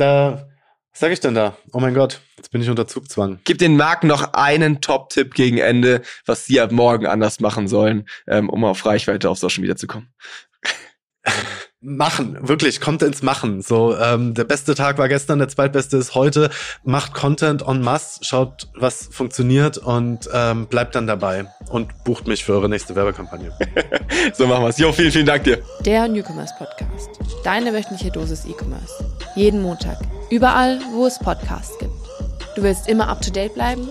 Da, 0.00 0.48
was 0.92 1.00
sage 1.00 1.12
ich 1.12 1.20
denn 1.20 1.34
da? 1.34 1.58
Oh 1.74 1.78
mein 1.78 1.92
Gott, 1.92 2.22
jetzt 2.38 2.50
bin 2.50 2.62
ich 2.62 2.70
unter 2.70 2.86
Zugzwang. 2.86 3.38
Gib 3.44 3.58
den 3.58 3.76
Marken 3.76 4.06
noch 4.06 4.32
einen 4.32 4.80
Top-Tipp 4.80 5.34
gegen 5.34 5.58
Ende, 5.58 6.00
was 6.24 6.46
sie 6.46 6.58
ab 6.58 6.72
morgen 6.72 7.06
anders 7.06 7.40
machen 7.40 7.68
sollen, 7.68 8.08
ähm, 8.26 8.48
um 8.48 8.64
auf 8.64 8.86
Reichweite 8.86 9.28
auf 9.28 9.38
Social 9.38 9.60
Media 9.60 9.76
zu 9.76 9.86
kommen. 9.86 10.10
Machen, 11.82 12.36
wirklich, 12.46 12.78
kommt 12.78 13.02
ins 13.02 13.22
Machen. 13.22 13.62
So, 13.62 13.96
ähm, 13.96 14.34
der 14.34 14.44
beste 14.44 14.74
Tag 14.74 14.98
war 14.98 15.08
gestern, 15.08 15.38
der 15.38 15.48
zweitbeste 15.48 15.96
ist 15.96 16.14
heute. 16.14 16.50
Macht 16.84 17.14
Content 17.14 17.62
en 17.66 17.80
masse, 17.80 18.22
schaut, 18.22 18.68
was 18.74 19.08
funktioniert 19.10 19.78
und 19.78 20.28
ähm, 20.30 20.66
bleibt 20.66 20.94
dann 20.94 21.06
dabei 21.06 21.46
und 21.70 22.04
bucht 22.04 22.26
mich 22.26 22.44
für 22.44 22.52
eure 22.52 22.68
nächste 22.68 22.94
Werbekampagne. 22.94 23.50
so 24.34 24.46
machen 24.46 24.64
wir's. 24.64 24.76
Jo, 24.76 24.92
vielen, 24.92 25.10
vielen 25.10 25.24
Dank 25.24 25.44
dir. 25.44 25.62
Der 25.86 26.06
Newcomers 26.06 26.54
Podcast. 26.58 27.18
Deine 27.44 27.72
wöchentliche 27.72 28.10
Dosis 28.10 28.44
E-Commerce. 28.44 29.02
Jeden 29.34 29.62
Montag. 29.62 29.96
Überall, 30.28 30.80
wo 30.92 31.06
es 31.06 31.18
Podcasts 31.18 31.78
gibt. 31.78 31.94
Du 32.56 32.62
willst 32.62 32.88
immer 32.88 33.08
up 33.08 33.22
to 33.22 33.30
date 33.30 33.54
bleiben? 33.54 33.88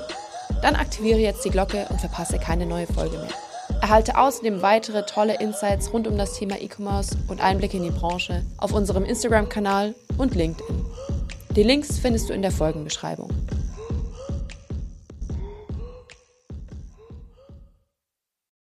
Dann 0.62 0.76
aktiviere 0.76 1.18
jetzt 1.18 1.44
die 1.44 1.50
Glocke 1.50 1.88
und 1.90 2.00
verpasse 2.00 2.38
keine 2.38 2.68
neue 2.68 2.86
Folge 2.86 3.18
mehr. 3.18 3.49
Erhalte 3.82 4.18
außerdem 4.18 4.62
weitere 4.62 5.04
tolle 5.04 5.40
Insights 5.40 5.94
rund 5.94 6.08
um 6.08 6.18
das 6.18 6.34
Thema 6.34 6.60
E-Commerce 6.60 7.18
und 7.28 7.42
Einblicke 7.42 7.78
in 7.78 7.84
die 7.84 7.92
Branche 7.92 8.44
auf 8.58 8.74
unserem 8.74 9.06
Instagram-Kanal 9.06 9.96
und 10.18 10.36
LinkedIn. 10.36 10.86
Die 11.56 11.64
Links 11.64 11.98
findest 11.98 12.30
du 12.30 12.34
in 12.34 12.42
der 12.42 12.52
Folgenbeschreibung. 12.52 13.30